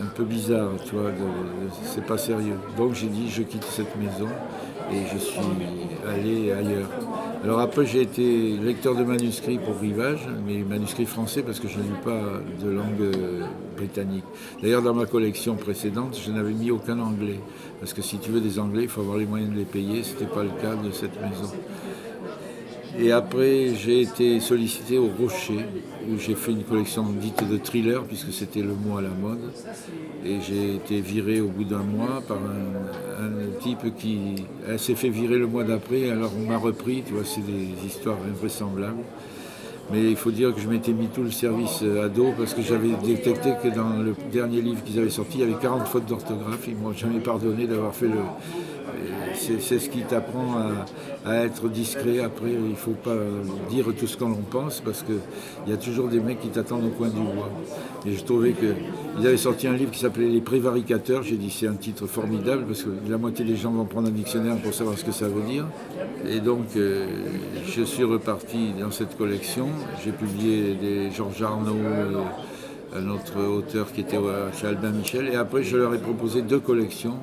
[0.00, 2.56] un peu bizarre, de- c'est pas sérieux.
[2.76, 4.28] Donc j'ai dit je quitte cette maison
[4.92, 5.40] et je suis
[6.08, 6.88] allé ailleurs.
[7.44, 11.78] Alors après j'ai été lecteur de manuscrits pour Rivage, mais manuscrits français parce que je
[11.78, 13.42] lis pas de langue euh,
[13.76, 14.22] britannique.
[14.62, 17.40] D'ailleurs dans ma collection précédente je n'avais mis aucun anglais,
[17.80, 20.04] parce que si tu veux des anglais il faut avoir les moyens de les payer,
[20.04, 21.52] ce n'était pas le cas de cette maison.
[22.98, 25.64] Et après, j'ai été sollicité au Rocher,
[26.10, 29.50] où j'ai fait une collection dite de thriller, puisque c'était le mot à la mode.
[30.26, 33.30] Et j'ai été viré au bout d'un mois par un
[33.96, 34.44] qui
[34.78, 38.18] s'est fait virer le mois d'après, alors on m'a repris, tu vois, c'est des histoires
[38.28, 39.02] invraisemblables.
[39.90, 42.54] Mais il faut dire que je m'étais mis tout le service euh, à dos parce
[42.54, 45.86] que j'avais détecté que dans le dernier livre qu'ils avaient sorti, il y avait 40
[45.86, 46.66] fautes d'orthographe.
[46.66, 48.14] Ils m'ont jamais pardonné d'avoir fait le.
[49.34, 50.56] C'est ce qui t'apprend
[51.26, 52.20] à, être discret.
[52.20, 53.16] Après, il ne faut pas
[53.70, 55.16] dire tout ce qu'on en pense parce qu'il
[55.68, 57.50] y a toujours des mecs qui t'attendent au coin du bois.
[58.06, 61.22] Et je trouvais qu'ils avaient sorti un livre qui s'appelait Les prévaricateurs.
[61.22, 64.12] J'ai dit c'est un titre formidable parce que la moitié des gens vont prendre un
[64.12, 65.66] dictionnaire pour savoir ce que ça veut dire.
[66.28, 67.06] Et donc, euh,
[67.66, 69.68] je suis reparti dans cette collection.
[70.04, 72.22] J'ai publié des Georges Arnaud, euh,
[72.96, 74.18] un autre auteur qui était
[74.60, 75.28] chez Albin Michel.
[75.28, 77.14] Et après, je leur ai proposé deux collections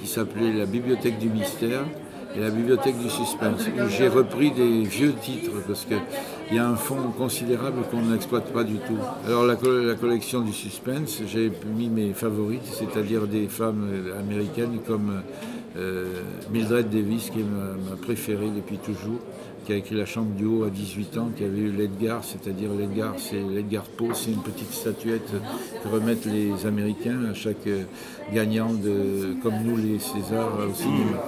[0.00, 1.82] qui s'appelaient La Bibliothèque du Mystère
[2.36, 6.68] et La Bibliothèque du Suspense, où j'ai repris des vieux titres parce qu'il y a
[6.68, 8.98] un fond considérable qu'on n'exploite pas du tout.
[9.26, 14.20] Alors, la, co- la collection du Suspense, j'ai mis mes favorites, c'est-à-dire des femmes euh,
[14.20, 15.22] américaines comme
[15.78, 16.04] euh,
[16.52, 17.44] Mildred Davis, qui est
[17.90, 19.20] ma préférée depuis toujours,
[19.68, 22.70] qui a écrit La Chambre du Haut à 18 ans, qui avait eu l'Edgar, c'est-à-dire
[22.72, 25.30] l'Edgar, c'est l'Edgar Poe, c'est une petite statuette
[25.82, 27.82] que remettent les Américains à chaque euh,
[28.32, 31.22] gagnant, de, comme nous les Césars au cinéma.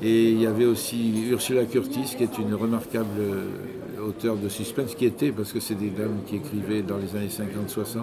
[0.00, 4.94] Et il y avait aussi Ursula Curtis, qui est une remarquable euh, auteure de suspense,
[4.94, 8.02] qui était, parce que c'est des dames qui écrivaient dans les années 50-60.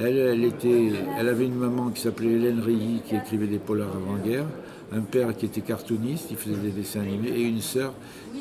[0.00, 3.94] Elle, elle, était, elle avait une maman qui s'appelait Hélène Reilly, qui écrivait des polars
[3.94, 4.46] avant-guerre,
[4.92, 7.92] un père qui était cartooniste, il faisait des dessins animés, et une sœur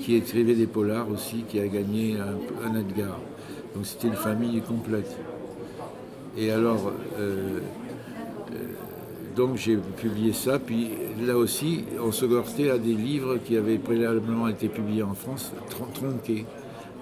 [0.03, 3.19] qui écrivait des polars aussi, qui a gagné un, Edgar.
[3.75, 5.15] Donc c'était une famille complète.
[6.37, 7.59] Et alors, euh,
[8.51, 8.55] euh,
[9.35, 10.89] donc j'ai publié ça, puis
[11.25, 15.51] là aussi, on se heurtait à des livres qui avaient préalablement été publiés en France,
[15.69, 16.45] tron- tronqués.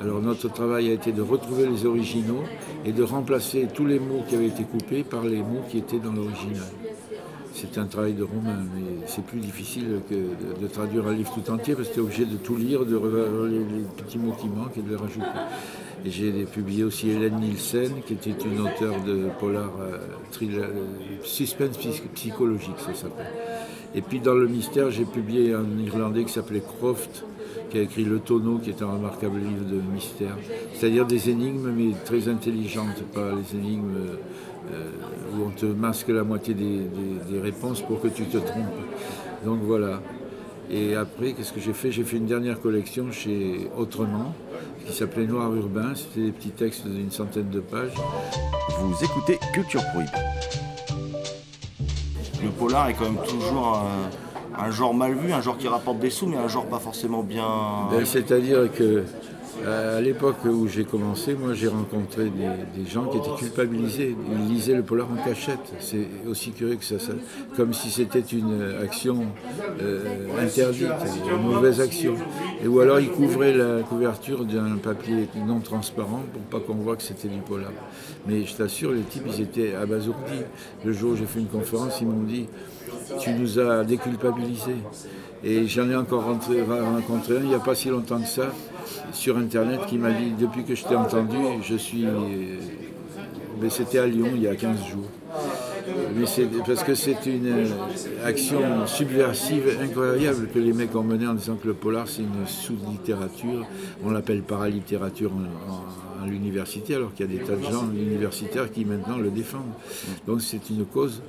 [0.01, 2.43] Alors notre travail a été de retrouver les originaux
[2.85, 5.97] et de remplacer tous les mots qui avaient été coupés par les mots qui étaient
[5.99, 6.67] dans l'original.
[7.59, 11.51] C'est un travail de romain, mais c'est plus difficile que de, traduire un livre tout
[11.51, 13.61] entier parce que tu es obligé de tout lire, de revoir les,
[13.97, 15.25] petits mots qui manquent et de les rajouter.
[16.05, 19.97] J'ai publié aussi Hélène Nielsen, qui était une auteure de polar euh,
[20.31, 20.85] thriller, euh,
[21.23, 23.33] suspense psy- psychologique, ça s'appelle.
[23.95, 27.23] Et puis dans le mystère, j'ai publié un Irlandais qui s'appelait Croft,
[27.69, 30.35] qui a écrit Le Tonneau, qui est un remarquable livre de mystère.
[30.73, 33.91] C'est-à-dire des énigmes, mais très intelligentes, pas les énigmes
[34.71, 34.89] euh,
[35.35, 38.65] où on te masque la moitié des, des- des réponses pour que tu te trompes.
[39.45, 40.01] Donc voilà.
[40.69, 41.91] Et après, qu'est-ce que j'ai fait?
[41.91, 44.33] J'ai fait une dernière collection chez Autrement,
[44.85, 45.93] qui s'appelait Noir Urbain.
[45.95, 47.93] C'était des petits textes d'une centaine de pages.
[48.79, 50.11] Vous écoutez Culture Prohibée.
[52.43, 54.09] Le polar est quand même toujours un,
[54.59, 57.23] un genre mal vu, un genre qui rapporte des sous, mais un genre pas forcément
[57.23, 57.45] bien.
[57.91, 59.03] Ben, C'est-à-dire que
[59.65, 64.15] à l'époque où j'ai commencé, moi j'ai rencontré des, gens qui étaient culpabilisés.
[64.31, 65.59] Ils lisaient le polar en cachette.
[65.79, 67.13] C'est aussi curieux que ça, ça-
[67.55, 69.25] comme si c'était une action
[69.81, 70.03] euh,
[70.39, 70.87] interdite,
[71.29, 72.15] une mauvaise action.
[72.63, 76.95] Et, ou alors ils couvraient la couverture d'un papier non transparent pour pas qu'on voit
[76.95, 77.71] que c'était du polar.
[78.27, 80.43] Mais je t'assure, les types, ils étaient abasourdis.
[80.85, 82.47] Le jour où j'ai fait une conférence, ils m'ont dit
[83.19, 84.77] Tu nous as déculpabilisés.
[85.43, 88.51] Et j'en ai encore rencontré un il n'y a pas si longtemps que ça
[89.11, 92.05] sur Internet qui m'a dit Depuis que je t'ai entendu, je suis.
[93.61, 95.09] Mais c'était à Lyon il y a 15 jours.
[96.15, 96.25] Mais
[96.65, 97.67] parce que c'est une
[98.25, 102.45] action subversive incroyable que les mecs ont menée en disant que le polar c'est une
[102.45, 103.65] sous-littérature.
[104.03, 105.31] On l'appelle paralittérature
[106.21, 109.73] à l'université, alors qu'il y a des tas de gens universitaires qui maintenant le défendent.
[110.25, 111.21] Donc c'est une cause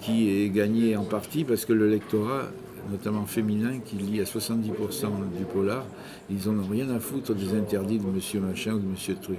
[0.00, 2.42] qui est gagnée en partie parce que le lectorat,
[2.90, 5.06] notamment féminin, qui lit à 70%
[5.36, 5.84] du polar,
[6.30, 9.38] ils n'en ont rien à foutre des interdits de monsieur machin ou de monsieur truc.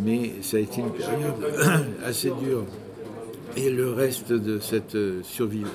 [0.00, 1.34] Mais ça a été une période
[2.04, 2.64] assez dure.
[3.56, 5.22] Et le reste de cette, euh,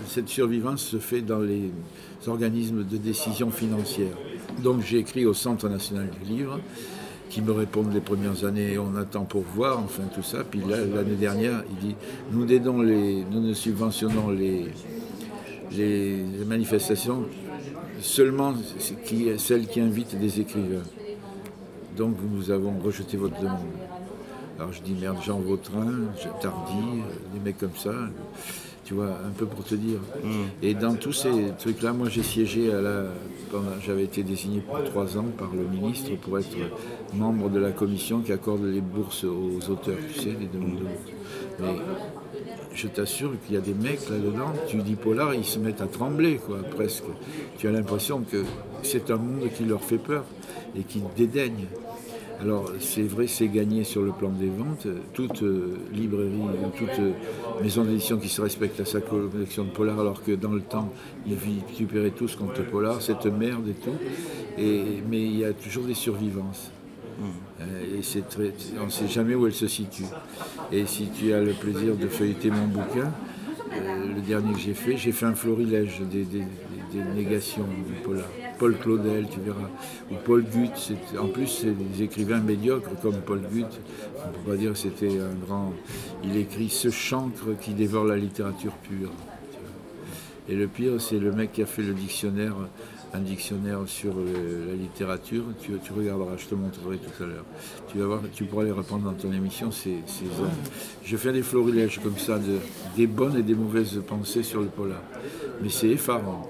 [0.08, 1.72] cette survivance se fait dans les
[2.28, 4.16] organismes de décision financière.
[4.62, 6.60] Donc j'ai écrit au Centre national du livre,
[7.32, 10.44] qui me répondent les premières années, on attend pour voir, enfin tout ça.
[10.44, 11.96] Puis là, l'année dernière, il dit,
[12.32, 12.60] nous les,
[13.32, 14.66] nous ne subventionnons les,
[15.76, 17.24] les manifestations
[18.02, 18.54] seulement
[19.06, 20.84] qui, celles qui invitent des écrivains.
[21.96, 23.60] Donc nous avons rejeté votre demande.
[24.58, 25.92] Alors je dis merde, Jean Vautrin,
[26.42, 27.02] Tardy,
[27.34, 27.94] des mecs comme ça,
[28.86, 30.00] tu vois, un peu pour te dire.
[30.62, 33.04] Et dans tous ces trucs-là, moi j'ai siégé à la.
[33.86, 36.56] J'avais été désigné pour trois ans par le ministre pour être
[37.14, 40.84] membre de la commission qui accorde les bourses aux auteurs, tu sais, les demandes de
[40.84, 41.12] bourse.
[41.60, 41.76] Mais
[42.74, 45.88] je t'assure qu'il y a des mecs là-dedans, tu dis polar, ils se mettent à
[45.88, 47.06] trembler, quoi, presque.
[47.58, 48.44] Tu as l'impression que
[48.84, 50.24] c'est un monde qui leur fait peur
[50.76, 51.68] et qui dédaigne.
[52.42, 54.88] Alors, c'est vrai, c'est gagné sur le plan des ventes.
[55.14, 57.12] Toute euh, librairie ou toute euh,
[57.62, 60.92] maison d'édition qui se respecte à sa collection de polar, alors que dans le temps,
[61.28, 63.96] ils vitupéraient tous contre polar, cette merde et tout.
[64.58, 66.72] Mais il y a toujours des survivances.
[67.22, 67.26] Euh,
[67.98, 70.06] et c'est très, on ne sait jamais où elle se situe.
[70.72, 73.12] Et si tu as le plaisir de feuilleter mon bouquin,
[73.74, 76.26] euh, le dernier que j'ai fait, j'ai fait un florilège des,
[77.16, 78.26] négations du polar.
[78.60, 79.70] Paul Claudel, tu verras,
[80.12, 80.92] ou Paul Gutt.
[81.18, 83.80] En plus, c'est des écrivains médiocres comme Paul Gutt.
[84.18, 85.74] On ne peut pas dire que c'était un grand.
[86.24, 89.12] Il écrit ce chancre qui dévore la littérature pure.
[90.50, 92.56] Et le pire, c'est le mec qui a fait le dictionnaire,
[93.14, 95.44] un dictionnaire sur le- la littérature.
[95.62, 97.46] Tu, regarderas, je te montrerai tout à l'heure.
[97.90, 97.98] Tu
[98.34, 99.98] tu pourras les reprendre dans ton émission, ces.
[101.04, 102.58] Je fais des florilèges comme ça, de,
[102.96, 105.02] des bonnes et des mauvaises pensées sur le polar.
[105.62, 106.50] Mais c'est effarant.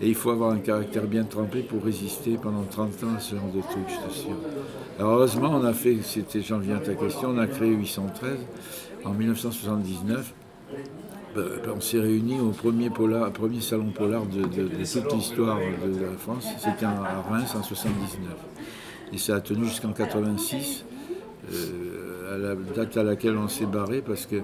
[0.00, 3.36] Et il faut avoir un caractère bien trempé pour résister pendant 30 ans à ce
[3.36, 4.36] genre de trucs, je t'assure.
[4.98, 8.38] Alors heureusement, on a fait, c'était, j'en viens à ta question, on a créé 813
[9.04, 10.34] en 1979.
[11.36, 15.58] Euh, on s'est réunis au premier, polar, premier salon polar de, de- de toute l'histoire
[15.58, 16.46] de la France.
[16.58, 18.34] C'était à Reims en 79.
[19.12, 20.84] Et ça a tenu jusqu'en 86,
[21.52, 24.36] euh, à la date à laquelle on s'est barré, parce que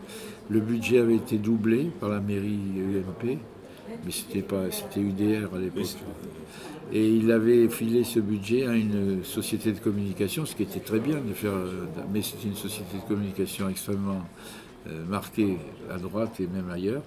[0.48, 3.38] le budget avait été doublé par la mairie UMP,
[4.04, 5.82] mais c'était pas, c'était UDR à l'époque.
[6.92, 10.98] Et il avait filé ce budget à une société de communication, ce qui était très
[10.98, 14.22] bien de faire, euh, mais c'était une société de communication extrêmement
[14.86, 15.58] euh, marquée
[15.90, 17.02] à droite et même ailleurs.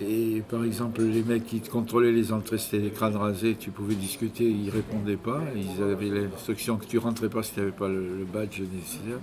[0.00, 3.96] Et par exemple, les mecs qui contrôlaient les entrées, c'était les crânes rasés, tu pouvais
[3.96, 7.88] discuter, ils répondaient pas, ils avaient l'instruction que tu rentrais pas si tu n'avais pas
[7.88, 9.18] le, le badge nécessaire.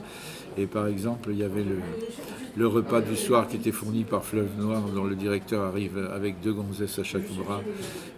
[0.57, 1.77] Et par exemple, il y avait le,
[2.57, 6.41] le repas du soir qui était fourni par Fleuve Noir, dont le directeur arrive avec
[6.41, 7.61] deux gonzesses à chaque bras,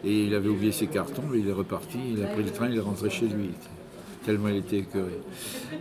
[0.03, 2.67] et il avait oublié ses cartons, mais il est reparti, il a pris le train,
[2.69, 3.51] il est rentré chez lui
[4.25, 5.19] tellement il était écœuré.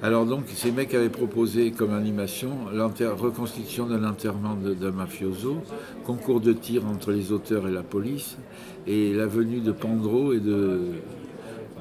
[0.02, 5.58] Alors donc, ces mecs avaient proposé comme animation d'un enterrement de- d'un mafioso,
[6.04, 8.36] concours de tir entre les auteurs et la police,
[8.86, 10.80] et la venue de Pandro et de,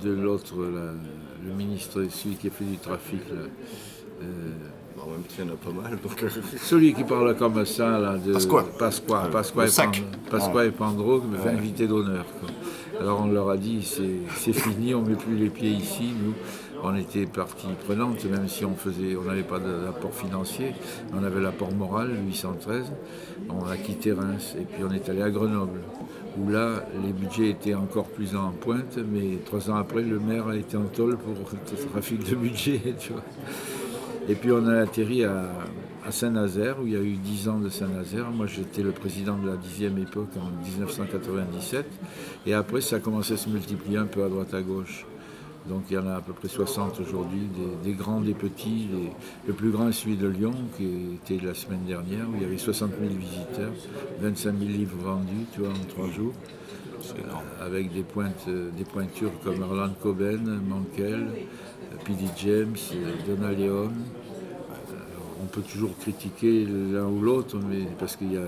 [0.04, 3.20] de l'autre, le ministre, celui qui a fait du trafic.
[3.30, 3.42] Là.
[4.22, 4.26] Euh,
[5.02, 5.98] En même temps, il y en a pas mal.
[6.04, 6.22] Donc...
[6.24, 6.28] euh,
[6.62, 8.66] celui qui parle comme ça, là, de Pasqua.
[8.78, 9.70] Pasqua, et.
[9.70, 9.92] Pan-
[10.30, 10.66] Pasqua Ah.
[10.66, 11.56] et Pandro, me fait Ouais.
[11.56, 12.26] invité d'honneur.
[13.00, 13.82] Alors on leur a dit,
[14.36, 16.12] c'est fini, on ne met plus les pieds ici.
[16.22, 16.34] Nous,
[16.84, 20.74] on était partie prenante, même si on faisait, on n'avait pas d'apport financier,
[21.14, 22.92] on avait l'apport moral, 813.
[23.50, 25.80] On a quitté Reims et puis on est allé à Grenoble,
[26.38, 30.48] où là, les budgets étaient encore plus en pointe, mais trois ans après, le maire
[30.48, 31.36] a été en tôle pour
[31.92, 32.82] trafic de budget.
[34.30, 35.50] Et puis on a atterri à,
[36.06, 38.32] à Saint-Nazaire, où il y a eu 10 ans de Saint-Nazaire.
[38.32, 41.86] Moi j'étais le président de la dixième époque en 1997.
[42.46, 45.06] Et après ça a commencé à se multiplier un peu à droite à gauche.
[45.68, 47.42] Donc il y en a à peu près 60 aujourd'hui,
[47.84, 48.88] des, des grands, des petits.
[49.46, 52.46] Le plus grand est celui de Lyon, qui était la semaine dernière, où il y
[52.46, 53.74] avait 60 000 visiteurs,
[54.22, 56.34] 25 000 livres vendus, tu vois, en trois jours.
[57.00, 62.26] Euh, avec des, pointes, euh, des pointures comme Arlan Coben, Mankel, euh, P.D.
[62.38, 62.76] James,
[63.28, 63.92] Donna Leon.
[65.42, 68.42] On peut toujours critiquer l'un ou l'autre, mais parce qu'il y a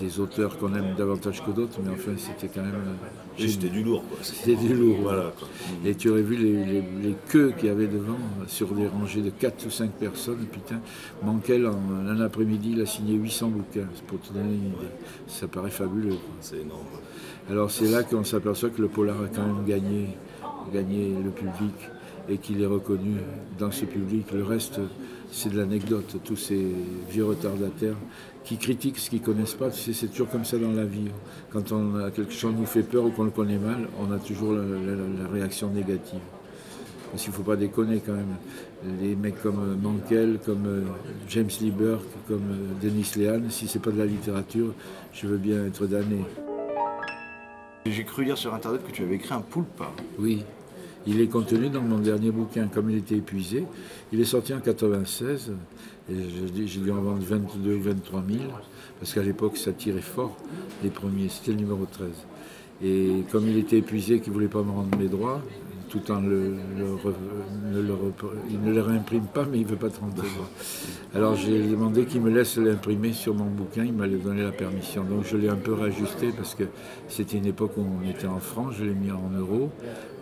[0.00, 2.74] des auteurs qu'on aime davantage que d'autres, mais enfin c'était quand même.
[2.74, 4.18] euh, c'était du lourd, quoi.
[4.22, 4.96] C'était du lourd.
[5.02, 5.46] Voilà, quoi.
[5.84, 8.16] Et tu aurais vu les, les- les queues qu'il y avait devant,
[8.46, 10.46] sur des rangées de 4 ou 5 personnes.
[10.50, 10.80] Putain,
[11.22, 14.92] Mankel, en un après-midi, il a signé 800 bouquins, pour te donner une idée.
[15.26, 16.16] Ça paraît fabuleux.
[16.40, 16.80] C'est énorme.
[17.50, 20.08] Alors c'est là qu'on s'aperçoit que le polar a quand même gagné,
[20.72, 21.74] gagné le public
[22.30, 23.16] et qu'il est reconnu
[23.58, 24.32] dans ce public.
[24.32, 24.80] Le reste,
[25.36, 26.16] c'est de l'anecdote.
[26.24, 26.64] Tous ces
[27.10, 27.96] vieux retardataires
[28.44, 31.08] qui critiquent ce qu'ils ne connaissent pas, c'est toujours comme ça dans la vie.
[31.52, 34.12] Quand on a quelque chose qui nous fait peur ou qu'on le connaît mal, on
[34.12, 36.20] a toujours la, la- la réaction négative.
[37.10, 38.34] Parce qu'il ne faut pas déconner quand même.
[39.00, 40.82] Les mecs comme euh, Mankel, comme euh,
[41.28, 44.74] James Lee Burke, comme euh, Denis Lehan, si c'est pas de la littérature,
[45.12, 46.18] je veux bien être damné.
[47.86, 49.82] J'ai cru lire sur internet que tu avais écrit un poulpe.
[50.18, 50.42] Oui.
[51.06, 53.64] Il est contenu dans mon dernier bouquin, comme il était épuisé.
[54.12, 55.52] Il est sorti en 96,
[56.10, 56.14] et
[56.66, 58.42] j'ai dû en vendre 22 ou 23 000,
[58.98, 60.36] parce qu'à l'époque, ça tirait fort,
[60.82, 62.08] les premiers, c'était le numéro 13.
[62.82, 65.42] Et comme il était épuisé, qu'il ne voulait pas me rendre mes droits,
[65.94, 66.54] tout en le,
[68.50, 70.50] il ne le réimprime pas, mais il ne veut pas te rendre tes droits.
[71.14, 75.04] Alors j'ai demandé qu'il me laisse l'imprimer sur mon bouquin, il m'a donné la permission.
[75.04, 76.64] Donc je l'ai un peu réajusté parce que
[77.08, 79.70] c'était une époque où on était en francs, je l'ai mis en euros.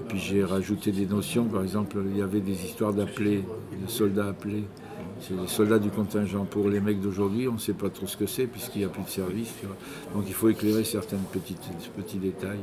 [0.01, 3.43] Et puis j'ai rajouté des notions, par exemple, il y avait des histoires d'appelés,
[3.83, 4.65] de soldats appelés.
[5.21, 6.45] C'est les soldats du contingent.
[6.45, 8.89] Pour les mecs d'aujourd'hui, on ne sait pas trop ce que c'est puisqu'il n'y a
[8.89, 9.55] plus de service.
[10.15, 12.59] Donc il faut éclairer certains petits détails.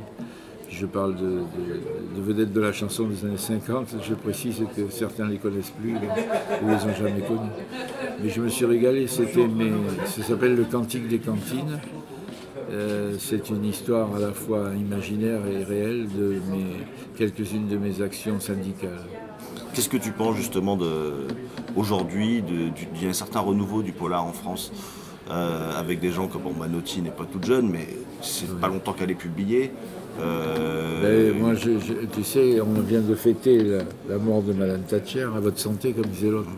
[0.70, 3.96] Je parle de, de- de vedettes de la chanson des années 50.
[4.02, 7.50] Je précise que certains ne les connaissent plus ou les ont jamais connus.
[8.22, 9.06] Mais je me suis régalé.
[9.08, 9.72] C'était mes-
[10.06, 11.80] ça s'appelle le Cantique des cantines.
[12.70, 16.36] Euh, c'est une histoire à la fois imaginaire et réelle de
[17.16, 19.04] quelques-unes de mes actions syndicales.
[19.74, 21.26] Qu'est-ce que tu penses justement de
[21.76, 24.72] aujourd'hui de- du- Il y a un certain renouveau du polar en France
[25.30, 27.86] euh, avec des gens comme bon, Manotti n'est pas toute jeune, mais
[28.20, 29.72] c'est pas longtemps qu'elle est publiée.
[30.20, 33.58] Euh, moi, tu sais, on vient de fêter
[34.08, 36.50] la, mort de Madame Thatcher, à votre santé, comme disait l'autre.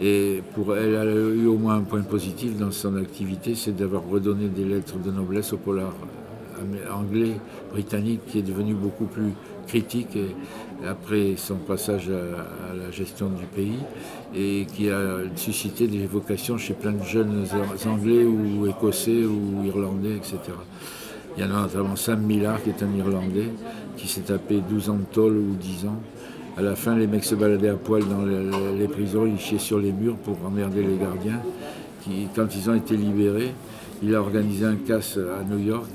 [0.00, 3.76] Et pour elle, elle a eu au moins un point positif dans son activité, c'est
[3.76, 5.92] d'avoir redonné des lettres de noblesse au polar
[6.58, 7.32] amé- anglais,
[7.72, 9.32] britannique, qui est devenu beaucoup plus
[9.66, 10.16] critique
[10.88, 13.78] après son passage à, à la gestion du pays
[14.34, 17.44] et qui a suscité des vocations chez plein de jeunes
[17.86, 20.38] anglais ou écossais ou irlandais, etc.
[21.36, 23.50] Il y en a notamment Sam Millard, qui est un Irlandais,
[23.96, 26.00] qui s'est tapé 12 ans de tôle ou 10 ans.
[26.56, 29.58] À la fin, les mecs se baladaient à poil dans le- les prisons, ils chiaient
[29.58, 31.40] sur les murs pour emmerder les gardiens.
[32.34, 33.52] Quand ils ont été libérés,
[34.02, 35.86] il a organisé un casse à New York,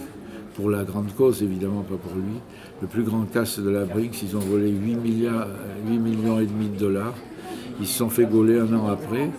[0.55, 2.39] pour la grande cause, évidemment, pas pour lui.
[2.81, 5.47] Le plus grand casse de la Brinks, ils ont volé 8, milliards,
[5.85, 7.13] 8 millions et demi de dollars.
[7.81, 9.29] Ils se sont fait gauler un an après,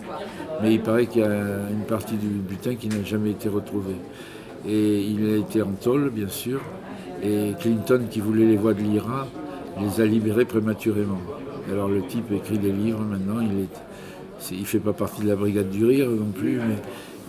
[0.63, 1.29] mais il paraît qu'il y a
[1.71, 3.97] une partie du butin qui n'a jamais été retrouvée.
[4.67, 6.61] Et il a été en tôle, bien sûr.
[7.23, 9.27] Et Clinton, qui voulait les voix de l'IRA,
[9.81, 11.21] les a libérés prématurément.
[11.71, 15.37] Alors le type écrit des livres maintenant, il est, il fait pas partie de la
[15.37, 16.77] brigade du rire non plus, mais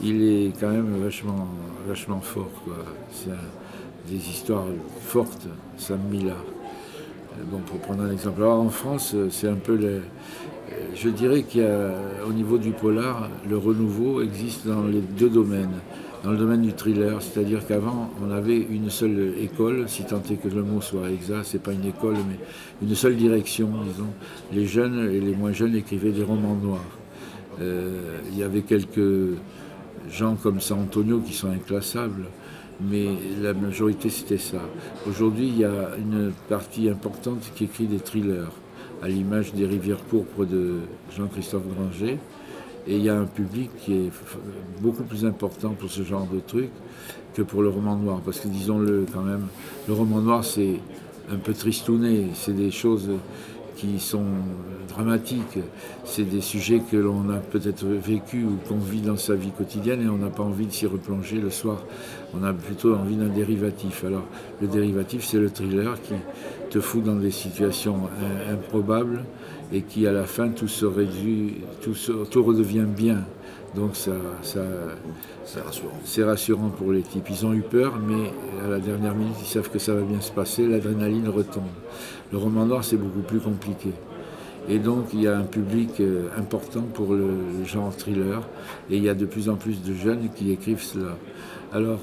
[0.03, 1.47] il est quand même vachement,
[1.87, 2.51] vachement fort.
[3.11, 3.31] C'est
[4.07, 4.65] des histoires
[5.01, 5.47] fortes,
[5.77, 6.35] Sam Mila.
[7.51, 8.41] Bon, pour prendre un exemple.
[8.41, 10.01] Alors en France, c'est un peu le,
[10.95, 11.91] je dirais qu'il y a,
[12.27, 15.79] au niveau du polar, le renouveau existe dans les deux domaines.
[16.23, 20.35] Dans le domaine du thriller, c'est-à-dire qu'avant, on avait une seule école, si tant est
[20.35, 22.39] que le mot soit exact, c'est pas une école, mais
[22.81, 24.09] une seule direction, disons.
[24.51, 26.97] Les jeunes et les moins jeunes écrivaient des romans noirs.
[27.61, 29.37] Euh, il y avait quelques
[30.11, 32.25] gens comme San Antonio qui sont inclassables,
[32.81, 33.07] mais
[33.41, 34.61] la majorité c'était ça.
[35.07, 38.51] Aujourd'hui, il y a une partie importante qui écrit des thrillers,
[39.03, 40.79] à l'image des Rivières pourpres de
[41.15, 42.17] Jean-Christophe Granger.
[42.87, 44.11] Et il y a un public qui est
[44.81, 46.69] beaucoup plus important pour ce genre de truc
[47.33, 48.21] que pour le roman noir.
[48.23, 49.47] Parce que disons-le quand même,
[49.87, 50.79] le roman noir c'est
[51.31, 53.09] un peu tristouné, c'est des choses
[53.75, 54.25] qui sont
[54.87, 55.59] dramatiques,
[56.03, 60.01] c'est des sujets que l'on a peut-être vécu ou qu'on vit dans sa vie quotidienne
[60.01, 61.83] et on n'a pas envie de s'y replonger le soir.
[62.33, 64.03] On a plutôt envie d'un dérivatif.
[64.05, 64.23] Alors
[64.61, 66.13] le dérivatif c'est le thriller qui
[66.71, 69.25] te fout dans des situations im- improbables
[69.71, 73.23] et qui à la fin tout se réduit, tout, se- tout redevient bien.
[73.75, 74.61] Donc ça, ça,
[75.45, 75.99] c'est rassurant.
[76.03, 77.27] c'est rassurant pour les types.
[77.29, 78.31] Ils ont eu peur, mais
[78.65, 80.65] à la dernière minute, ils savent que ça va bien se passer.
[80.65, 81.63] L'adrénaline retombe.
[82.31, 83.91] Le roman noir, c'est beaucoup plus compliqué.
[84.69, 87.29] Et donc, il y a un public euh, important pour le,
[87.65, 88.41] genre thriller.
[88.89, 91.17] Et il y a de plus en plus de jeunes qui écrivent cela.
[91.71, 91.99] Alors,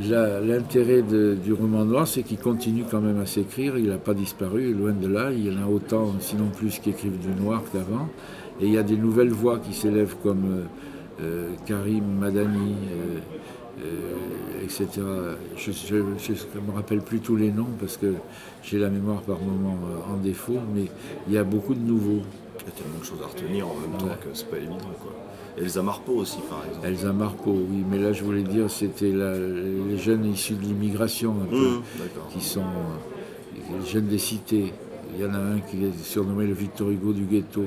[0.00, 3.76] l'intérêt du roman noir, c'est qu'il continue quand même à s'écrire.
[3.78, 5.30] Il n'a pas disparu, loin de là.
[5.32, 8.08] Il y en a autant, sinon plus, qui écrivent du noir qu'avant.
[8.60, 10.64] Et il y a des nouvelles voix qui s'élèvent comme euh,
[11.22, 13.18] euh, Karim Madani, euh,
[13.80, 14.88] euh, etc.
[15.56, 18.14] Je ne me rappelle plus tous les noms parce que
[18.62, 20.84] j'ai la mémoire par moments euh, en défaut, mais
[21.26, 22.22] il y a beaucoup de nouveaux.
[22.60, 24.76] Il y a tellement de choses à retenir en même temps que c'est pas évident.
[25.00, 25.12] Quoi.
[25.58, 26.86] Elsa Marpeau aussi, par exemple.
[26.88, 31.46] Elsa Marpeau, oui, mais là je voulais dire, c'était les jeunes issus de l'immigration, un
[31.46, 31.82] peu, Mmh,
[32.32, 34.72] qui sont euh, les jeunes des cités.
[35.14, 37.64] Il y en a un qui est surnommé le Victor Hugo du ghetto,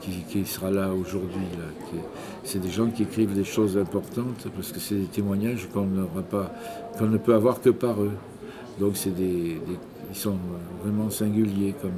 [0.00, 1.42] qui, qui sera là aujourd'hui.
[2.44, 5.88] C'est des gens qui écrivent des choses importantes parce que c'est des témoignages qu'on
[6.98, 8.12] qu'on ne peut avoir que par eux.
[8.78, 9.78] Donc c'est des, des-
[10.10, 10.36] ils sont
[10.84, 11.90] vraiment singuliers comme.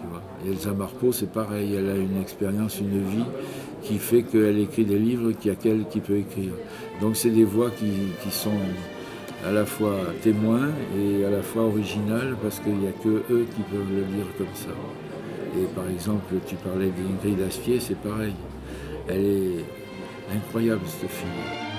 [0.00, 0.22] tu vois.
[0.46, 3.24] Et Elsa Marpeau, c'est pareil, elle a une expérience, une vie
[3.84, 6.52] qui fait qu'elle écrit des livres qu'il y a qu'elle qui peut écrire.
[7.00, 8.50] Donc c'est des voix qui, sont
[9.46, 10.68] à la fois témoin
[10.98, 14.26] et à la fois original parce qu'il n'y a que eux qui peuvent le lire
[14.38, 14.70] comme ça.
[15.56, 18.34] Et par exemple, tu parlais d'Ingrid Astier, c'est pareil.
[19.08, 19.64] Elle est
[20.34, 21.73] incroyable cette fille.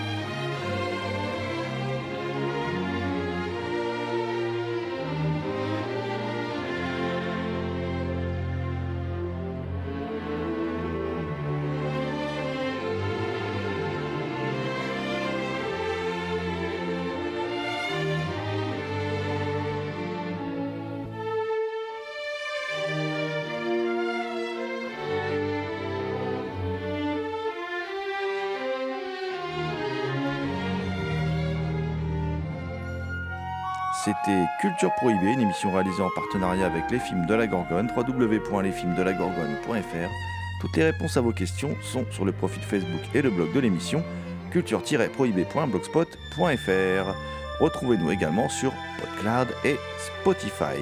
[34.60, 40.10] Culture Prohibée, une émission réalisée en partenariat avec les films de la Gorgone, www.lesfilmsdelagorgone.fr.
[40.62, 43.60] Toutes les réponses à vos questions sont sur le profil Facebook et le blog de
[43.60, 44.04] l'émission
[44.50, 47.16] culture-prohibée.blogspot.fr.
[47.60, 50.82] Retrouvez-nous également sur PodCloud et Spotify.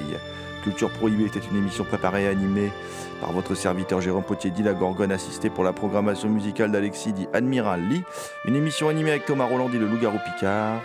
[0.62, 2.72] Culture Prohibée était une émission préparée et animée
[3.20, 7.28] par votre serviteur Jérôme Potier dit la Gorgone, assisté pour la programmation musicale d'Alexis dit
[7.34, 8.04] Admiral Lee.
[8.46, 10.80] Une émission animée avec Thomas Roland dit le Loup-Garou Picard.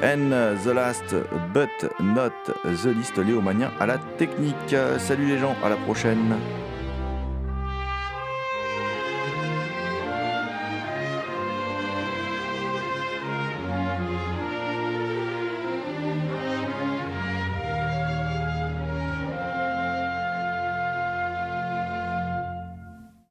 [0.00, 1.12] And the last
[1.52, 1.68] but
[1.98, 4.76] not the least, Léo Magnin à la technique.
[4.98, 6.36] Salut les gens, à la prochaine.